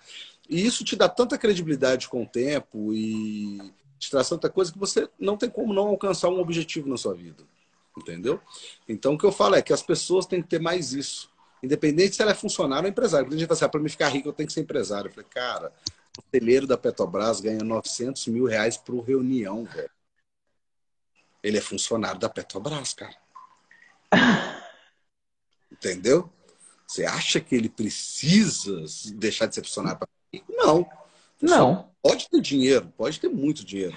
[0.47, 5.09] E isso te dá tanta credibilidade com o tempo e Distração outra coisa que você
[5.19, 7.43] não tem como não alcançar um objetivo na sua vida.
[7.97, 8.39] Entendeu?
[8.87, 11.29] Então, o que eu falo é que as pessoas têm que ter mais isso.
[11.61, 13.25] Independente se ela é funcionário ou empresário.
[13.25, 15.09] Quando a gente fala assim, ah, para me ficar rico, eu tenho que ser empresário.
[15.09, 15.73] Eu falei, cara,
[16.17, 19.91] o conselheiro da Petrobras ganha 900 mil reais por reunião, velho.
[21.43, 23.15] Ele é funcionário da Petrobras, cara.
[25.69, 26.31] Entendeu?
[26.87, 28.83] Você acha que ele precisa
[29.15, 30.51] deixar de ser funcionário para rico?
[30.53, 30.89] Não.
[31.41, 31.89] Não.
[32.01, 33.95] Pode ter dinheiro, pode ter muito dinheiro.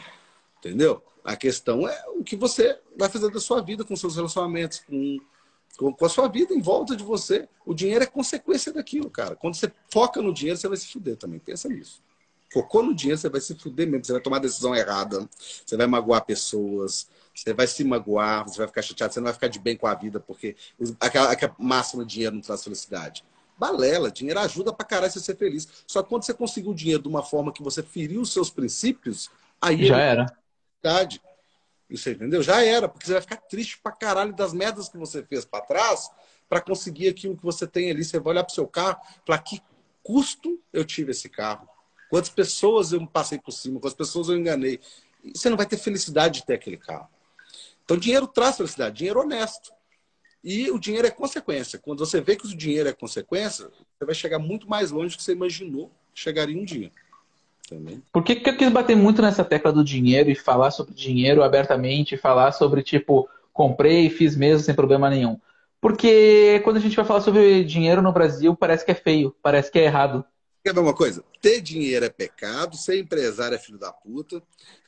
[0.58, 1.02] Entendeu?
[1.24, 5.18] A questão é o que você vai fazer da sua vida, com seus relacionamentos, com,
[5.92, 7.48] com, a sua vida em volta de você.
[7.64, 9.36] O dinheiro é consequência daquilo, cara.
[9.36, 11.38] Quando você foca no dinheiro, você vai se fuder também.
[11.38, 12.02] Pensa nisso.
[12.52, 14.04] Focou no dinheiro, você vai se fuder mesmo.
[14.04, 18.66] Você vai tomar decisão errada, você vai magoar pessoas, você vai se magoar, você vai
[18.66, 20.54] ficar chateado, você não vai ficar de bem com a vida, porque
[21.00, 23.24] aquela, aquela máxima dinheiro não traz felicidade.
[23.62, 25.68] Balela, dinheiro ajuda pra caralho você ser feliz.
[25.86, 28.50] Só que quando você conseguiu o dinheiro de uma forma que você feriu os seus
[28.50, 29.86] princípios, aí.
[29.86, 30.26] Já era
[30.82, 31.22] felicidade.
[31.88, 32.42] Você entendeu?
[32.42, 35.60] Já era, porque você vai ficar triste pra caralho das merdas que você fez para
[35.60, 36.10] trás
[36.48, 38.04] para conseguir aquilo que você tem ali.
[38.04, 39.62] Você vai olhar pro seu carro e falar: que
[40.02, 41.68] custo eu tive esse carro?
[42.10, 43.78] Quantas pessoas eu passei por cima?
[43.78, 44.80] Quantas pessoas eu enganei?
[45.22, 47.08] E você não vai ter felicidade de ter aquele carro.
[47.84, 49.72] Então, dinheiro traz felicidade, dinheiro honesto.
[50.42, 51.78] E o dinheiro é consequência.
[51.78, 53.68] Quando você vê que o dinheiro é consequência,
[53.98, 56.90] você vai chegar muito mais longe do que você imaginou que chegaria um dia
[57.68, 58.02] também.
[58.12, 61.42] Por que, que eu quis bater muito nessa tecla do dinheiro e falar sobre dinheiro
[61.42, 65.38] abertamente, falar sobre, tipo, comprei e fiz mesmo sem problema nenhum?
[65.80, 69.70] Porque quando a gente vai falar sobre dinheiro no Brasil, parece que é feio, parece
[69.70, 70.24] que é errado.
[70.64, 71.24] Quer ver uma coisa?
[71.40, 74.40] Ter dinheiro é pecado, ser empresário é filho da puta.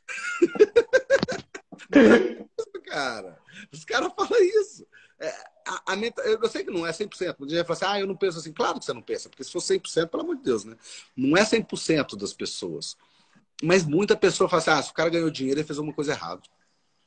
[2.87, 3.37] cara,
[3.73, 4.87] os caras falam isso.
[5.21, 5.29] É,
[5.67, 5.97] a, a,
[6.27, 8.53] eu sei que não é 100%, mas já fala assim, ah, eu não penso assim.
[8.53, 10.77] Claro que você não pensa, porque se for 100%, pelo amor de Deus, né?
[11.17, 12.97] Não é 100% das pessoas.
[13.63, 16.13] Mas muita pessoa fala assim, ah, se o cara ganhou dinheiro, ele fez alguma coisa
[16.13, 16.43] errada.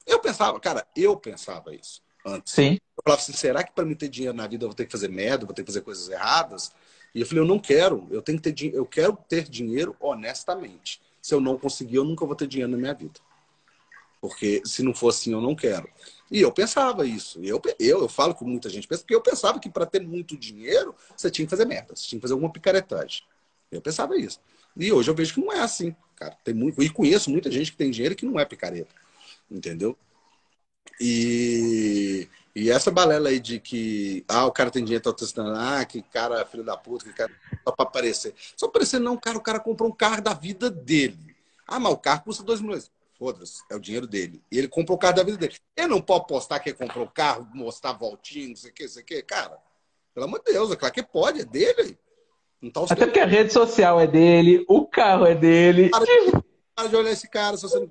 [0.05, 2.53] Eu pensava, cara, eu pensava isso antes.
[2.53, 2.77] Sim.
[2.97, 4.91] Eu falava assim, será que para mim ter dinheiro na vida eu vou ter que
[4.91, 6.71] fazer merda, vou ter que fazer coisas erradas?
[7.13, 11.01] E eu falei, eu não quero, eu tenho que ter eu quero ter dinheiro honestamente.
[11.21, 13.19] Se eu não conseguir, eu nunca vou ter dinheiro na minha vida.
[14.27, 15.89] Porque se não for assim, eu não quero.
[16.29, 17.39] E eu pensava isso.
[17.43, 20.37] Eu, eu, eu falo que muita gente pensa, porque eu pensava que para ter muito
[20.37, 23.23] dinheiro, você tinha que fazer merda, você tinha que fazer alguma picaretagem.
[23.71, 24.39] Eu pensava isso.
[24.75, 26.37] E hoje eu vejo que não é assim, cara.
[26.43, 28.93] Tem muito, e conheço muita gente que tem dinheiro que não é picareta.
[29.49, 29.97] Entendeu?
[30.99, 35.85] E, e essa balela aí de que ah, o cara tem dinheiro, tá testando, ah,
[35.85, 37.31] que cara filho da puta, que cara
[37.63, 38.33] só pra aparecer.
[38.55, 41.35] Só aparecer, não, cara, o cara comprou um carro da vida dele.
[41.67, 42.89] Ah, mas o carro custa 2 milhões.
[43.17, 44.43] Foda-se, é o dinheiro dele.
[44.51, 45.55] E ele comprou o carro da vida dele.
[45.75, 48.83] Ele não pode postar que ele comprou o carro, mostrar voltinho, não sei o que,
[48.83, 49.21] não sei o que.
[49.23, 49.57] Cara,
[50.13, 51.97] pelo amor de Deus, é claro que pode, é dele.
[52.73, 55.89] Tá Até porque a rede social é dele, o carro é dele.
[55.89, 56.05] Para,
[56.75, 57.87] para de olhar esse cara se você não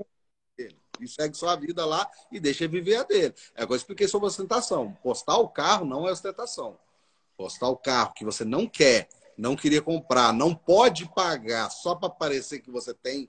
[0.56, 0.76] dele.
[1.00, 3.34] E segue sua vida lá e deixa ele viver a dele.
[3.54, 4.96] É agora eu expliquei sobre ostentação.
[5.02, 6.78] Postar o carro não é ostentação.
[7.36, 12.08] Postar o carro que você não quer, não queria comprar, não pode pagar só para
[12.08, 13.28] parecer que você tem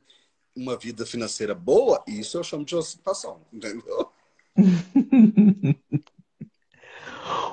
[0.57, 4.11] uma vida financeira boa, isso eu chamo de ostentação, entendeu?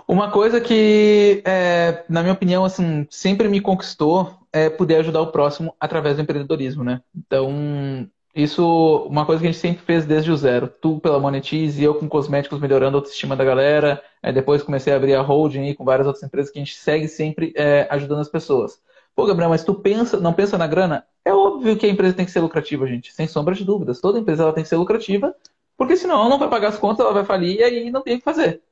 [0.07, 5.33] Uma coisa que, é, na minha opinião, assim, sempre me conquistou é poder ajudar o
[5.33, 7.03] próximo através do empreendedorismo, né?
[7.15, 10.69] Então, isso, uma coisa que a gente sempre fez desde o zero.
[10.69, 14.03] Tu pela Monetize eu com cosméticos melhorando a autoestima da galera.
[14.33, 17.53] depois comecei a abrir a holding com várias outras empresas que a gente segue sempre
[17.57, 18.81] é, ajudando as pessoas.
[19.15, 21.07] Pô, Gabriel, mas tu pensa, não pensa na grana?
[21.25, 24.01] É óbvio que a empresa tem que ser lucrativa, gente, sem sombra de dúvidas.
[24.01, 25.35] Toda empresa ela tem que ser lucrativa,
[25.77, 28.17] porque senão ela não vai pagar as contas, ela vai falir e aí não tem
[28.17, 28.63] o que fazer.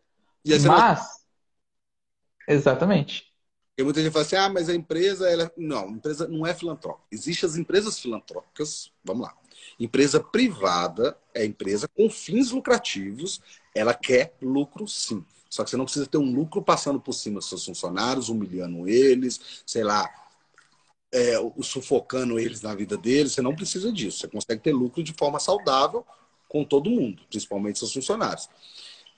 [0.46, 2.54] Mas, não...
[2.54, 3.32] exatamente.
[3.70, 5.50] Porque muita gente fala assim, ah, mas a empresa, ela...
[5.56, 7.06] não, a empresa não é filantrópica.
[7.10, 9.34] Existem as empresas filantrópicas, vamos lá.
[9.80, 13.40] Empresa privada é empresa com fins lucrativos,
[13.74, 15.24] ela quer lucro sim.
[15.48, 18.88] Só que você não precisa ter um lucro passando por cima dos seus funcionários, humilhando
[18.88, 20.10] eles, sei lá,
[21.12, 23.32] é, sufocando eles na vida deles.
[23.32, 24.18] Você não precisa disso.
[24.18, 26.04] Você consegue ter lucro de forma saudável
[26.48, 28.48] com todo mundo, principalmente seus funcionários.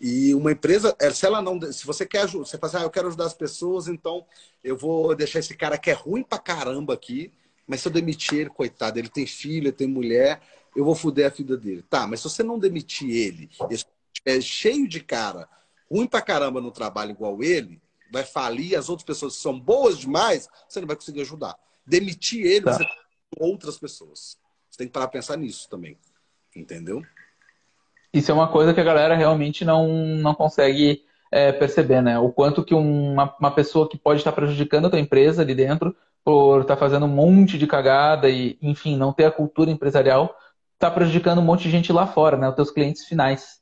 [0.01, 2.86] E uma empresa, é, se ela não, se você quer ajudar, você fala assim, ah,
[2.86, 4.24] eu quero ajudar as pessoas, então
[4.62, 7.32] eu vou deixar esse cara que é ruim pra caramba aqui,
[7.66, 10.40] mas se eu demitir ele, coitado, ele tem filho, ele tem mulher,
[10.76, 11.82] eu vou foder a vida dele.
[11.88, 13.49] Tá, mas se você não demitir ele,
[14.24, 15.49] é cheio de cara
[15.90, 17.80] ruim pra caramba no trabalho igual ele,
[18.11, 21.57] vai falir, as outras pessoas que são boas demais, você não vai conseguir ajudar.
[21.87, 22.72] Demitir ele, tá.
[22.72, 22.97] você tem
[23.39, 24.37] outras pessoas.
[24.70, 25.99] Você tem que parar pra pensar nisso também.
[26.55, 27.03] Entendeu?
[28.12, 32.18] Isso é uma coisa que a galera realmente não, não consegue é, perceber, né?
[32.18, 35.95] O quanto que uma, uma pessoa que pode estar prejudicando a tua empresa ali dentro
[36.24, 40.35] por estar fazendo um monte de cagada e, enfim, não ter a cultura empresarial,
[40.74, 42.49] está prejudicando um monte de gente lá fora, né?
[42.49, 43.61] Os teus clientes finais.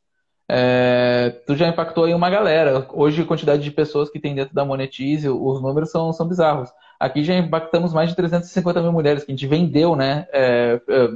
[0.48, 2.86] É, tu já impactou aí uma galera.
[2.92, 6.70] Hoje, a quantidade de pessoas que tem dentro da Monetize, os números são, são bizarros.
[6.98, 10.26] Aqui já impactamos mais de 350 mil mulheres que a gente vendeu, né?
[10.32, 11.08] É, é,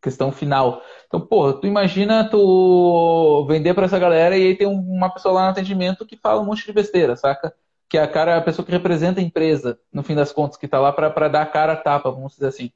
[0.00, 0.82] questão final.
[1.06, 5.44] Então, pô, tu imagina tu vender para essa galera e aí tem uma pessoa lá
[5.44, 7.54] no atendimento que fala um monte de besteira, saca?
[7.88, 10.68] Que é a cara, a pessoa que representa a empresa, no fim das contas, que
[10.68, 12.70] tá lá para dar a cara a tapa, vamos dizer assim.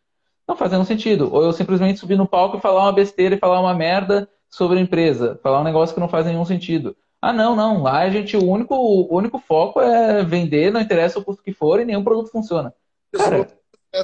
[0.46, 1.32] Não faz nenhum sentido.
[1.32, 4.78] Ou eu simplesmente subir no palco e falar uma besteira e falar uma merda sobre
[4.78, 6.97] a empresa, falar um negócio que não faz nenhum sentido.
[7.20, 7.82] Ah, não, não.
[7.82, 11.53] Lá a gente, o único, o único foco é vender, não interessa o custo que
[11.53, 12.74] for e nenhum produto funciona.
[13.12, 13.49] Cara,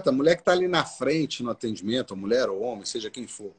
[0.06, 3.26] a mulher que está ali na frente no atendimento, a mulher ou homem, seja quem
[3.26, 3.52] for,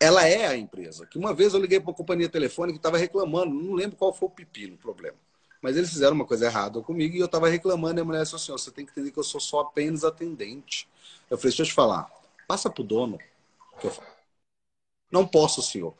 [0.00, 1.06] ela é a empresa.
[1.06, 4.12] Que uma vez eu liguei para uma companhia telefônica que estava reclamando, não lembro qual
[4.12, 5.16] foi o pepino, o problema.
[5.60, 8.36] Mas eles fizeram uma coisa errada comigo e eu estava reclamando e a mulher disse
[8.36, 10.88] assim, você tem que entender que eu sou só apenas atendente.
[11.28, 12.08] Eu falei, deixa eu te falar,
[12.46, 13.18] passa para o dono.
[15.10, 15.94] Não posso, senhor.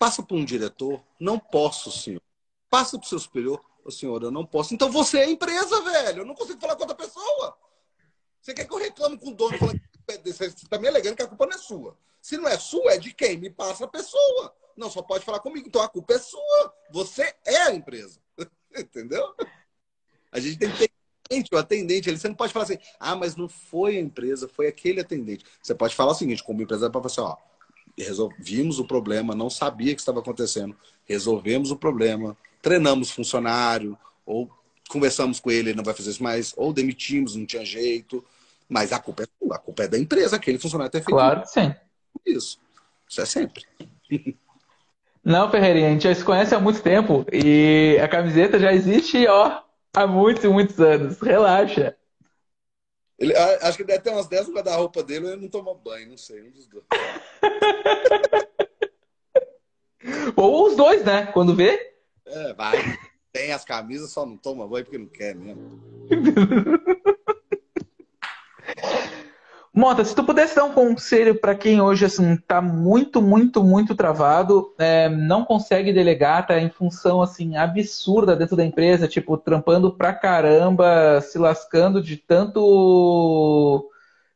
[0.00, 1.04] Passa para um diretor.
[1.20, 2.22] Não posso, senhor.
[2.70, 3.62] Passa para o seu superior.
[3.84, 4.72] Ô, senhor, eu não posso.
[4.72, 6.22] Então você é empresa, velho.
[6.22, 7.54] Eu não consigo falar com outra pessoa.
[8.40, 9.58] Você quer que eu reclame com o dono?
[10.24, 11.98] Você está me alegando que a culpa não é sua.
[12.22, 13.36] Se não é sua, é de quem?
[13.36, 14.56] Me passa a pessoa.
[14.74, 15.68] Não, só pode falar comigo.
[15.68, 16.74] Então a culpa é sua.
[16.90, 18.18] Você é a empresa.
[18.74, 19.34] Entendeu?
[20.32, 20.88] A gente tem que
[21.28, 22.08] ter o atendente.
[22.08, 25.44] Ele, você não pode falar assim, ah, mas não foi a empresa, foi aquele atendente.
[25.62, 27.49] Você pode falar o seguinte, como empresário, para falar assim, ó,
[28.02, 30.76] resolvimos o problema, não sabia que estava acontecendo,
[31.06, 34.50] resolvemos o problema, treinamos funcionário, ou
[34.88, 38.24] conversamos com ele, ele não vai fazer isso mais, ou demitimos, não tinha jeito.
[38.68, 41.10] Mas a culpa é, a culpa é da empresa, aquele funcionário ter feito.
[41.10, 41.74] Claro que sim.
[42.24, 42.58] Isso.
[43.08, 43.64] Isso é sempre.
[45.22, 49.26] Não, Ferreirinha, a gente já se conhece há muito tempo e a camiseta já existe,
[49.26, 49.60] ó,
[49.94, 51.20] há muitos e muitos anos.
[51.20, 51.94] Relaxa.
[53.20, 56.08] Ele, acho que deve ter umas 10 no da roupa dele ele não toma banho,
[56.08, 56.84] não sei, um dos dois.
[60.34, 61.26] Ou os dois, né?
[61.26, 61.92] Quando vê.
[62.24, 62.78] É, vai.
[63.30, 66.08] Tem as camisas, só não toma banho porque não quer mesmo.
[69.80, 73.94] Mota, se tu pudesse dar um conselho para quem hoje assim tá muito, muito, muito
[73.94, 79.90] travado, é, não consegue delegar, tá em função assim absurda dentro da empresa, tipo trampando
[79.96, 83.90] pra caramba, se lascando de tanto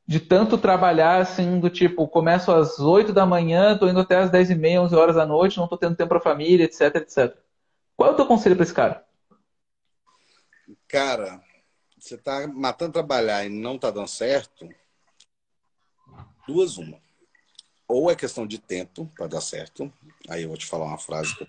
[0.06, 4.30] de tanto trabalhar assim do tipo começo às 8 da manhã, tô indo até às
[4.30, 7.36] 10 e meia, 11 horas da noite, não tô tendo tempo para família, etc, etc.
[7.94, 9.04] Qual é o teu conselho para esse cara?
[10.88, 11.38] Cara,
[11.98, 14.66] você tá matando trabalhar e não tá dando certo,
[16.46, 16.98] duas uma.
[17.86, 19.92] Ou é questão de tempo para dar certo.
[20.28, 21.48] Aí eu vou te falar uma frase que eu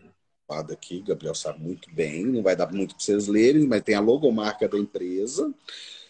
[0.74, 4.00] aqui, Gabriel sabe muito bem, não vai dar muito para vocês lerem, mas tem a
[4.00, 5.52] logomarca da empresa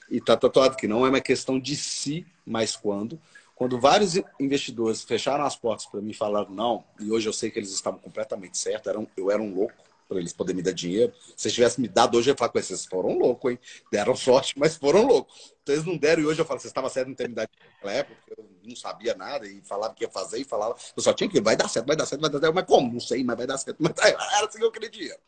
[0.09, 3.19] e tá tatuado que não é uma questão de si, mas quando.
[3.55, 7.49] Quando vários investidores fecharam as portas para mim e falaram não, e hoje eu sei
[7.49, 9.73] que eles estavam completamente certos, eu era um louco,
[10.07, 11.13] para eles poderem me dar dinheiro.
[11.35, 13.59] Se eles tivessem me dado hoje, eu ia falar com vocês foram loucos, hein?
[13.91, 15.53] Deram sorte, mas foram loucos.
[15.63, 17.49] Então eles não deram e hoje eu falo, vocês estavam certo em ter me dado
[17.59, 21.01] naquela época, porque eu não sabia nada e falava que ia fazer e falava, eu
[21.01, 22.53] só tinha que, vai dar certo, vai dar certo, vai dar certo.
[22.53, 22.93] Mas como?
[22.93, 23.77] Não sei, mas vai dar certo.
[23.81, 25.19] Mas era assim que eu acreditava.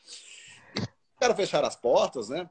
[1.19, 2.47] Quero fechar as portas, né?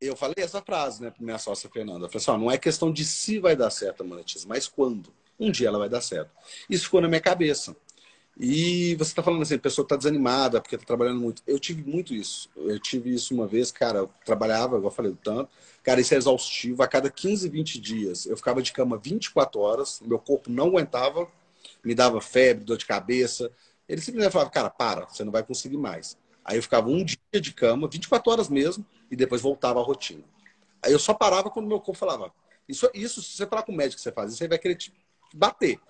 [0.00, 2.04] Eu falei essa frase, né, para minha sócia Fernanda.
[2.04, 4.68] Eu falei assim, ó, não é questão de se vai dar certo a monetização, mas
[4.68, 5.12] quando.
[5.38, 6.30] Um dia ela vai dar certo.
[6.68, 7.76] Isso ficou na minha cabeça.
[8.38, 11.42] E você está falando assim, a pessoa está desanimada porque está trabalhando muito.
[11.46, 12.50] Eu tive muito isso.
[12.54, 15.50] Eu tive isso uma vez, cara, eu trabalhava, igual eu falei, tanto.
[15.82, 16.82] Cara, isso é exaustivo.
[16.82, 21.26] A cada 15, 20 dias, eu ficava de cama 24 horas, meu corpo não aguentava,
[21.82, 23.50] me dava febre, dor de cabeça.
[23.88, 26.18] Ele simplesmente falava, cara, para, você não vai conseguir mais.
[26.44, 30.22] Aí eu ficava um dia de cama, 24 horas mesmo, e depois voltava à rotina.
[30.82, 32.30] Aí eu só parava quando meu corpo falava.
[32.68, 34.74] Isso, isso se você falar com o médico que você faz, isso aí vai querer
[34.74, 34.92] te
[35.32, 35.80] bater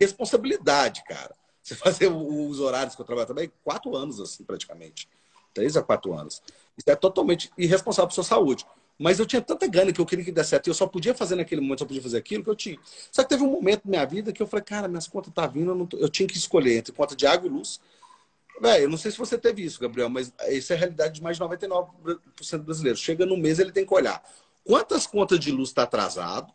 [0.00, 1.34] responsabilidade, cara.
[1.62, 5.08] Você fazer os horários que eu trabalho também, quatro anos, assim, praticamente.
[5.54, 6.42] Três a quatro anos.
[6.76, 8.64] Isso é totalmente irresponsável por sua saúde.
[8.98, 10.66] Mas eu tinha tanta gana que eu queria que desse certo.
[10.66, 12.78] E eu só podia fazer naquele momento, só podia fazer aquilo que eu tinha.
[13.12, 15.46] Só que teve um momento na minha vida que eu falei, cara, minhas contas tá
[15.46, 15.96] vindo, eu, tô...
[15.98, 17.80] eu tinha que escolher entre conta de água e luz.
[18.60, 21.22] Velho, eu não sei se você teve isso, Gabriel, mas isso é a realidade de
[21.22, 21.88] mais de 99%
[22.58, 23.00] brasileiros.
[23.00, 24.20] Chega no mês, ele tem que olhar
[24.68, 26.52] quantas contas de luz está atrasado,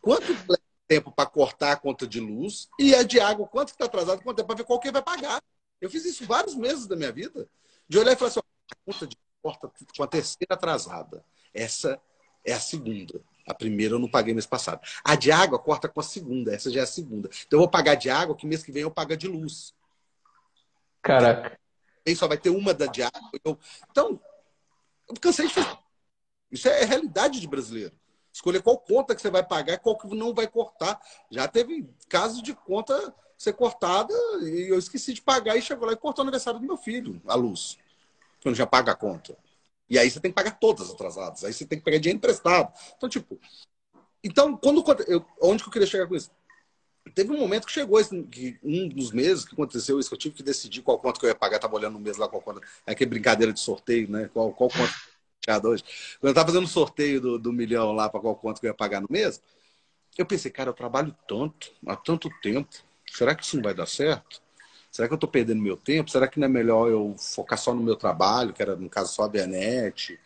[0.00, 0.34] quanto
[0.90, 4.38] tempo para cortar a conta de luz e a de água, quanto está atrasado, quanto
[4.38, 5.40] tempo para ver qual que vai pagar.
[5.80, 7.48] Eu fiz isso vários meses da minha vida.
[7.88, 11.24] De olhar e falar assim, a conta de corta com a terceira atrasada.
[11.54, 12.02] Essa
[12.44, 13.22] é a segunda.
[13.46, 14.80] A primeira eu não paguei mês passado.
[15.04, 16.52] A de água corta com a segunda.
[16.52, 17.30] Essa já é a segunda.
[17.46, 19.72] Então eu vou pagar de água, que mês que vem eu pago de luz.
[21.00, 21.56] Caraca.
[22.04, 23.30] Aí só vai ter uma da de água.
[23.44, 23.56] Eu...
[23.88, 24.20] Então,
[25.08, 25.78] eu cansei de fazer.
[26.50, 27.94] Isso é realidade de brasileiro.
[28.32, 31.00] Escolher qual conta que você vai pagar e qual que não vai cortar.
[31.30, 34.12] Já teve casos de conta ser cortada
[34.42, 37.20] e eu esqueci de pagar e chegou lá e cortou o aniversário do meu filho,
[37.26, 37.78] a luz.
[38.42, 39.36] Quando já paga a conta.
[39.90, 41.44] E aí você tem que pagar todas atrasadas.
[41.44, 42.72] Aí você tem que pegar dinheiro emprestado.
[42.96, 43.38] Então, tipo.
[44.22, 44.84] Então, quando.
[45.08, 46.30] Eu, onde que eu queria chegar com isso?
[47.14, 50.18] Teve um momento que chegou esse, que um dos meses que aconteceu isso, que eu
[50.18, 51.58] tive que decidir qual quanto que eu ia pagar.
[51.58, 52.60] Tava olhando no mês lá qual quanto.
[52.86, 54.30] É aquele brincadeira de sorteio, né?
[54.32, 54.70] Qual, qual
[55.56, 55.84] quanto hoje.
[56.20, 58.70] Quando eu tava fazendo o sorteio do, do milhão lá para qual quanto que eu
[58.70, 59.42] ia pagar no mês,
[60.16, 62.68] eu pensei, cara, eu trabalho tanto, há tanto tempo.
[63.10, 64.40] Será que isso não vai dar certo?
[64.90, 66.10] Será que eu estou perdendo meu tempo?
[66.10, 69.14] Será que não é melhor eu focar só no meu trabalho, que era, no caso,
[69.14, 70.18] só a Bianet,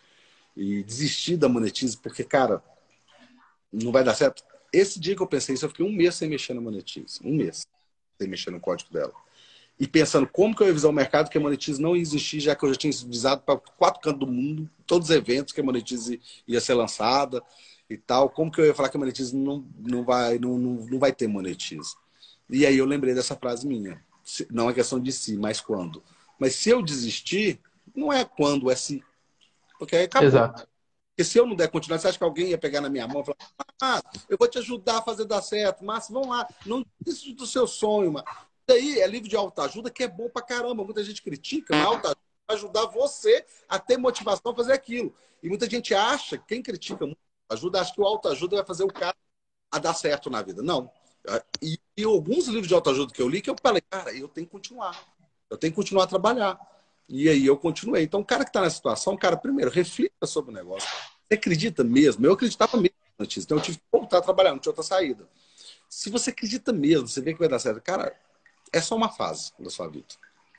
[0.57, 1.97] e desistir da Monetize?
[1.97, 2.63] Porque, cara,
[3.73, 4.43] não vai dar certo.
[4.73, 7.21] Esse dia que eu pensei isso, eu fiquei um mês sem mexer na Monetize.
[7.23, 7.67] Um mês
[8.19, 9.13] sem mexer no código dela.
[9.79, 12.39] E pensando como que eu ia visar o mercado, que a Monetize não ia existir,
[12.41, 15.61] já que eu já tinha visado para quatro cantos do mundo, todos os eventos que
[15.61, 17.43] a Monetize ia ser lançada
[17.91, 18.31] e tal.
[18.31, 21.13] Como que eu ia falar que a Monetize não, não, vai, não, não, não vai
[21.13, 21.97] ter Monetize?
[22.49, 24.01] E aí eu lembrei dessa frase minha.
[24.51, 26.03] Não é questão de se, mas quando.
[26.39, 27.61] Mas se eu desistir,
[27.95, 29.03] não é quando, é se.
[29.79, 30.29] Porque aí acabou.
[30.29, 30.69] Exato.
[31.11, 33.23] Porque se eu não der continuidade, você acha que alguém ia pegar na minha mão
[33.23, 33.37] e falar:
[33.81, 37.47] Ah, eu vou te ajudar a fazer dar certo, mas vamos lá, não desista do
[37.47, 38.27] seu sonho, mano.
[38.67, 40.85] Daí é livro de autoajuda que é bom pra caramba.
[40.85, 45.15] Muita gente critica, mas autoajuda ajudar você a ter motivação a fazer aquilo.
[45.43, 47.19] E muita gente acha, quem critica muito
[47.51, 49.17] ajuda, acha que o autoajuda vai fazer o cara
[49.71, 50.63] a dar certo na vida.
[50.63, 50.91] Não.
[51.63, 54.47] E, e alguns livros de autoajuda que eu li, que eu falei, cara, eu tenho
[54.47, 55.07] que continuar.
[55.51, 56.59] Eu tenho que continuar a trabalhar.
[57.09, 58.03] E aí eu continuei.
[58.03, 60.89] Então, o cara que está nessa situação, cara, primeiro, reflita sobre o negócio.
[61.27, 62.25] Você acredita mesmo?
[62.27, 63.47] Eu acreditava mesmo na notícia.
[63.47, 65.29] Então, eu tive que voltar a trabalhar, não tinha outra saída.
[65.89, 68.19] Se você acredita mesmo, você vê que vai dar certo, cara,
[68.77, 70.15] é só uma fase da sua vida.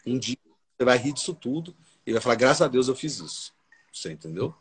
[0.06, 0.38] Um dia
[0.78, 3.54] você vai rir disso tudo e vai falar, graças a Deus eu fiz isso.
[3.92, 4.54] Você entendeu?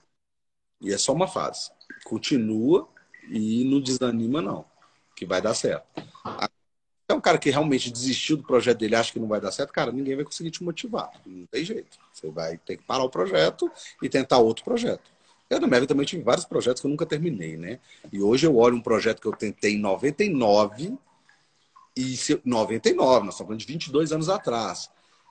[0.81, 1.71] E é só uma fase.
[2.05, 2.89] Continua
[3.29, 4.65] e não desanima, não
[5.15, 5.87] que vai dar certo.
[7.09, 9.73] É um cara que realmente desistiu do projeto dele, acha que não vai dar certo,
[9.73, 11.11] cara, ninguém vai conseguir te motivar.
[11.25, 11.99] Não tem jeito.
[12.13, 13.71] Você vai ter que parar o projeto
[14.03, 15.13] e tentar outro projeto.
[15.49, 17.79] Eu na minha também tive vários projetos que eu nunca terminei, né?
[18.11, 20.99] E hoje eu olho um projeto que eu tentei em 99
[21.97, 24.91] e 99, nós estamos falando de 22 anos atrás,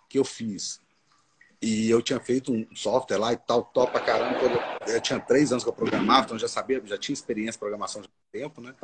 [0.10, 0.82] que eu fiz.
[1.62, 4.40] E eu tinha feito um software lá e tal, top pra caramba.
[4.86, 7.58] Eu, eu tinha três anos que eu programava, então eu já sabia, já tinha experiência
[7.58, 8.76] em programação de tempo, né?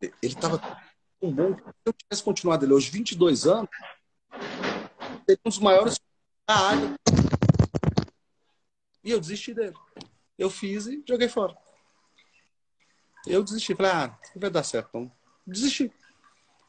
[0.00, 0.58] Ele estava
[1.20, 1.54] tão bom.
[1.56, 3.68] Se eu tivesse continuado ele hoje, 22 anos,
[5.26, 6.00] seria um dos maiores
[6.48, 6.94] da área.
[9.04, 9.76] E eu desisti dele.
[10.38, 11.56] Eu fiz e joguei fora.
[13.26, 13.74] Eu desisti.
[13.74, 14.88] Falei, ah, não vai dar certo.
[14.88, 15.12] Então,
[15.46, 15.92] desisti.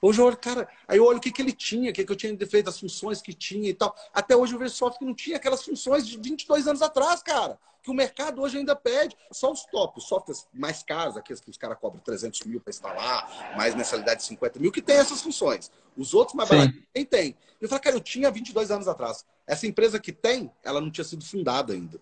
[0.02, 2.12] Hoje eu olho, cara, aí eu olho o que, que ele tinha, o que, que
[2.12, 3.96] eu tinha feito, as funções que tinha e tal.
[4.14, 7.58] Até hoje eu vejo software que não tinha aquelas funções de 22 anos atrás, cara.
[7.82, 9.18] Que o mercado hoje ainda pede.
[9.32, 12.70] Só os top, os softwares mais caros, aqueles que os caras cobram 300 mil para
[12.70, 15.72] instalar, mais mensalidade de 50 mil, que tem essas funções.
[15.96, 17.36] Os outros mais baratos nem tem.
[17.60, 19.26] Eu falei, cara, eu tinha 22 anos atrás.
[19.48, 22.00] Essa empresa que tem, ela não tinha sido fundada ainda.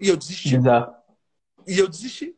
[0.00, 0.56] E eu desisti.
[0.56, 0.96] Exato.
[1.66, 2.36] E eu desisti.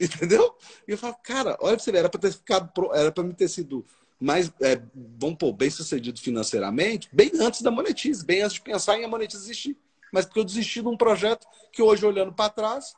[0.02, 0.56] Entendeu?
[0.88, 3.34] E eu falo, cara, olha pra você ver, era para ter ficado, era para me
[3.34, 3.84] ter sido
[4.18, 4.80] mais, é,
[5.18, 9.08] vamos pôr, bem sucedido financeiramente, bem antes da Monetize, bem antes de pensar em a
[9.08, 9.76] Monetize existir.
[10.12, 12.94] Mas porque eu desisti de um projeto que hoje, olhando para trás,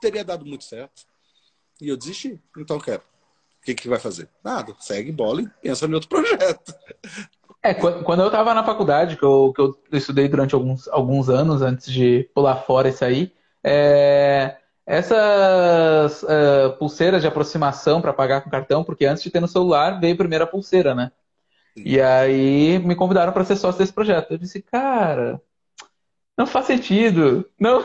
[0.00, 1.02] teria dado muito certo.
[1.80, 2.40] E eu desisti.
[2.56, 3.02] Então, quero.
[3.60, 4.28] O que, que vai fazer?
[4.42, 4.74] Nada.
[4.78, 6.74] Segue bola e pensa em outro projeto.
[7.62, 11.62] É, quando eu estava na faculdade, que eu, que eu estudei durante alguns, alguns anos
[11.62, 13.32] antes de pular fora e sair,
[13.62, 19.48] é, essas uh, pulseiras de aproximação para pagar com cartão, porque antes de ter no
[19.48, 21.10] celular veio primeiro a pulseira, né?
[21.76, 21.82] Sim.
[21.84, 24.32] E aí me convidaram para ser sócio desse projeto.
[24.32, 25.40] Eu disse, cara,
[26.36, 27.48] não faz sentido.
[27.58, 27.82] Não.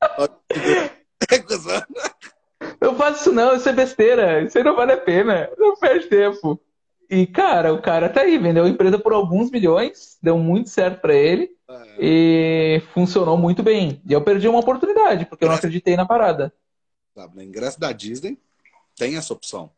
[2.80, 4.42] não faço isso não, isso é besteira.
[4.42, 5.48] Isso aí não vale a pena.
[5.58, 6.60] Não perde tempo.
[7.08, 11.00] E, cara, o cara tá aí, vendeu a empresa por alguns milhões, deu muito certo
[11.00, 11.55] para ele.
[11.98, 14.00] E funcionou muito bem.
[14.08, 16.52] E eu perdi uma oportunidade, porque eu não acreditei na parada.
[17.14, 18.38] Tá, no ingresso da Disney
[18.94, 19.70] tem essa opção.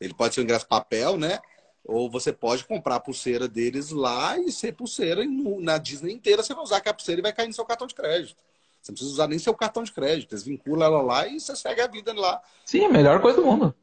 [0.00, 1.40] Ele pode ser um ingresso papel, né?
[1.84, 5.22] Ou você pode comprar a pulseira deles lá e ser pulseira
[5.60, 6.42] na Disney inteira.
[6.42, 8.36] Você vai usar a pulseira e vai cair no seu cartão de crédito.
[8.80, 10.32] Você não precisa usar nem seu cartão de crédito.
[10.32, 12.40] Eles vinculam ela lá e você segue a vida lá.
[12.64, 13.74] Sim, a melhor coisa do mundo.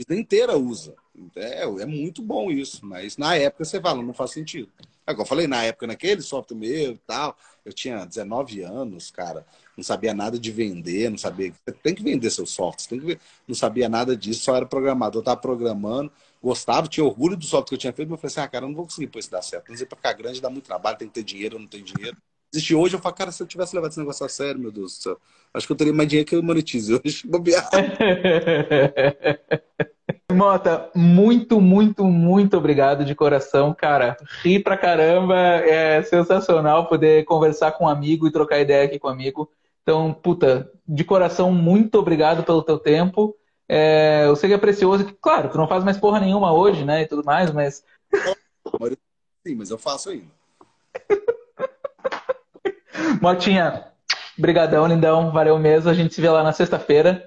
[0.00, 0.94] A Disney inteira usa.
[1.36, 2.84] É, é muito bom isso.
[2.84, 4.70] Mas na época você fala, não faz sentido.
[5.06, 9.10] Agora, é eu falei, na época, naquele software meu e tal, eu tinha 19 anos,
[9.10, 9.46] cara,
[9.76, 11.52] não sabia nada de vender, não sabia.
[11.82, 15.20] Tem que vender seus softwares, tem que ver, não sabia nada disso, só era programador,
[15.20, 16.10] estava programando,
[16.42, 18.64] gostava, tinha orgulho do software que eu tinha feito, mas eu falei assim, ah, cara,
[18.64, 19.68] eu não vou conseguir pôr isso dar certo.
[19.68, 22.16] Não sei, para ficar grande dá muito trabalho, tem que ter dinheiro, não tenho dinheiro.
[22.54, 24.96] Existe hoje, eu falo, cara, se eu tivesse levado esse negócio a sério, meu Deus
[24.96, 25.18] do céu,
[25.52, 27.68] acho que eu teria mais dinheiro que eu monetize hoje, bobear.
[30.32, 34.16] Mota, muito, muito, muito obrigado de coração, cara.
[34.42, 39.08] Ri pra caramba, é sensacional poder conversar com um amigo e trocar ideia aqui com
[39.08, 39.50] um amigo.
[39.82, 43.36] Então, puta, de coração, muito obrigado pelo teu tempo.
[43.68, 47.02] É, eu sei que é precioso, claro, tu não faz mais porra nenhuma hoje, né,
[47.02, 47.82] e tudo mais, mas...
[49.46, 50.30] Sim, mas eu faço ainda.
[53.20, 53.84] Motinha,
[54.38, 57.22] brigadão, lindão, valeu mesmo, a gente se vê lá na sexta-feira.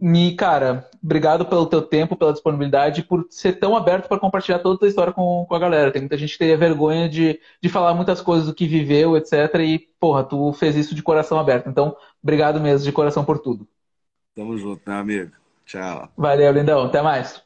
[0.00, 4.74] E, cara, obrigado pelo teu tempo, pela disponibilidade, por ser tão aberto para compartilhar toda
[4.74, 5.92] a tua história com, com a galera.
[5.92, 9.32] Tem muita gente que teria vergonha de, de falar muitas coisas do que viveu, etc.
[9.60, 11.68] E, porra, tu fez isso de coração aberto.
[11.68, 13.66] Então, obrigado mesmo, de coração por tudo.
[14.34, 15.32] Tamo junto, meu amigo.
[15.64, 16.08] Tchau.
[16.16, 16.82] Valeu, lindão.
[16.84, 17.40] Até mais.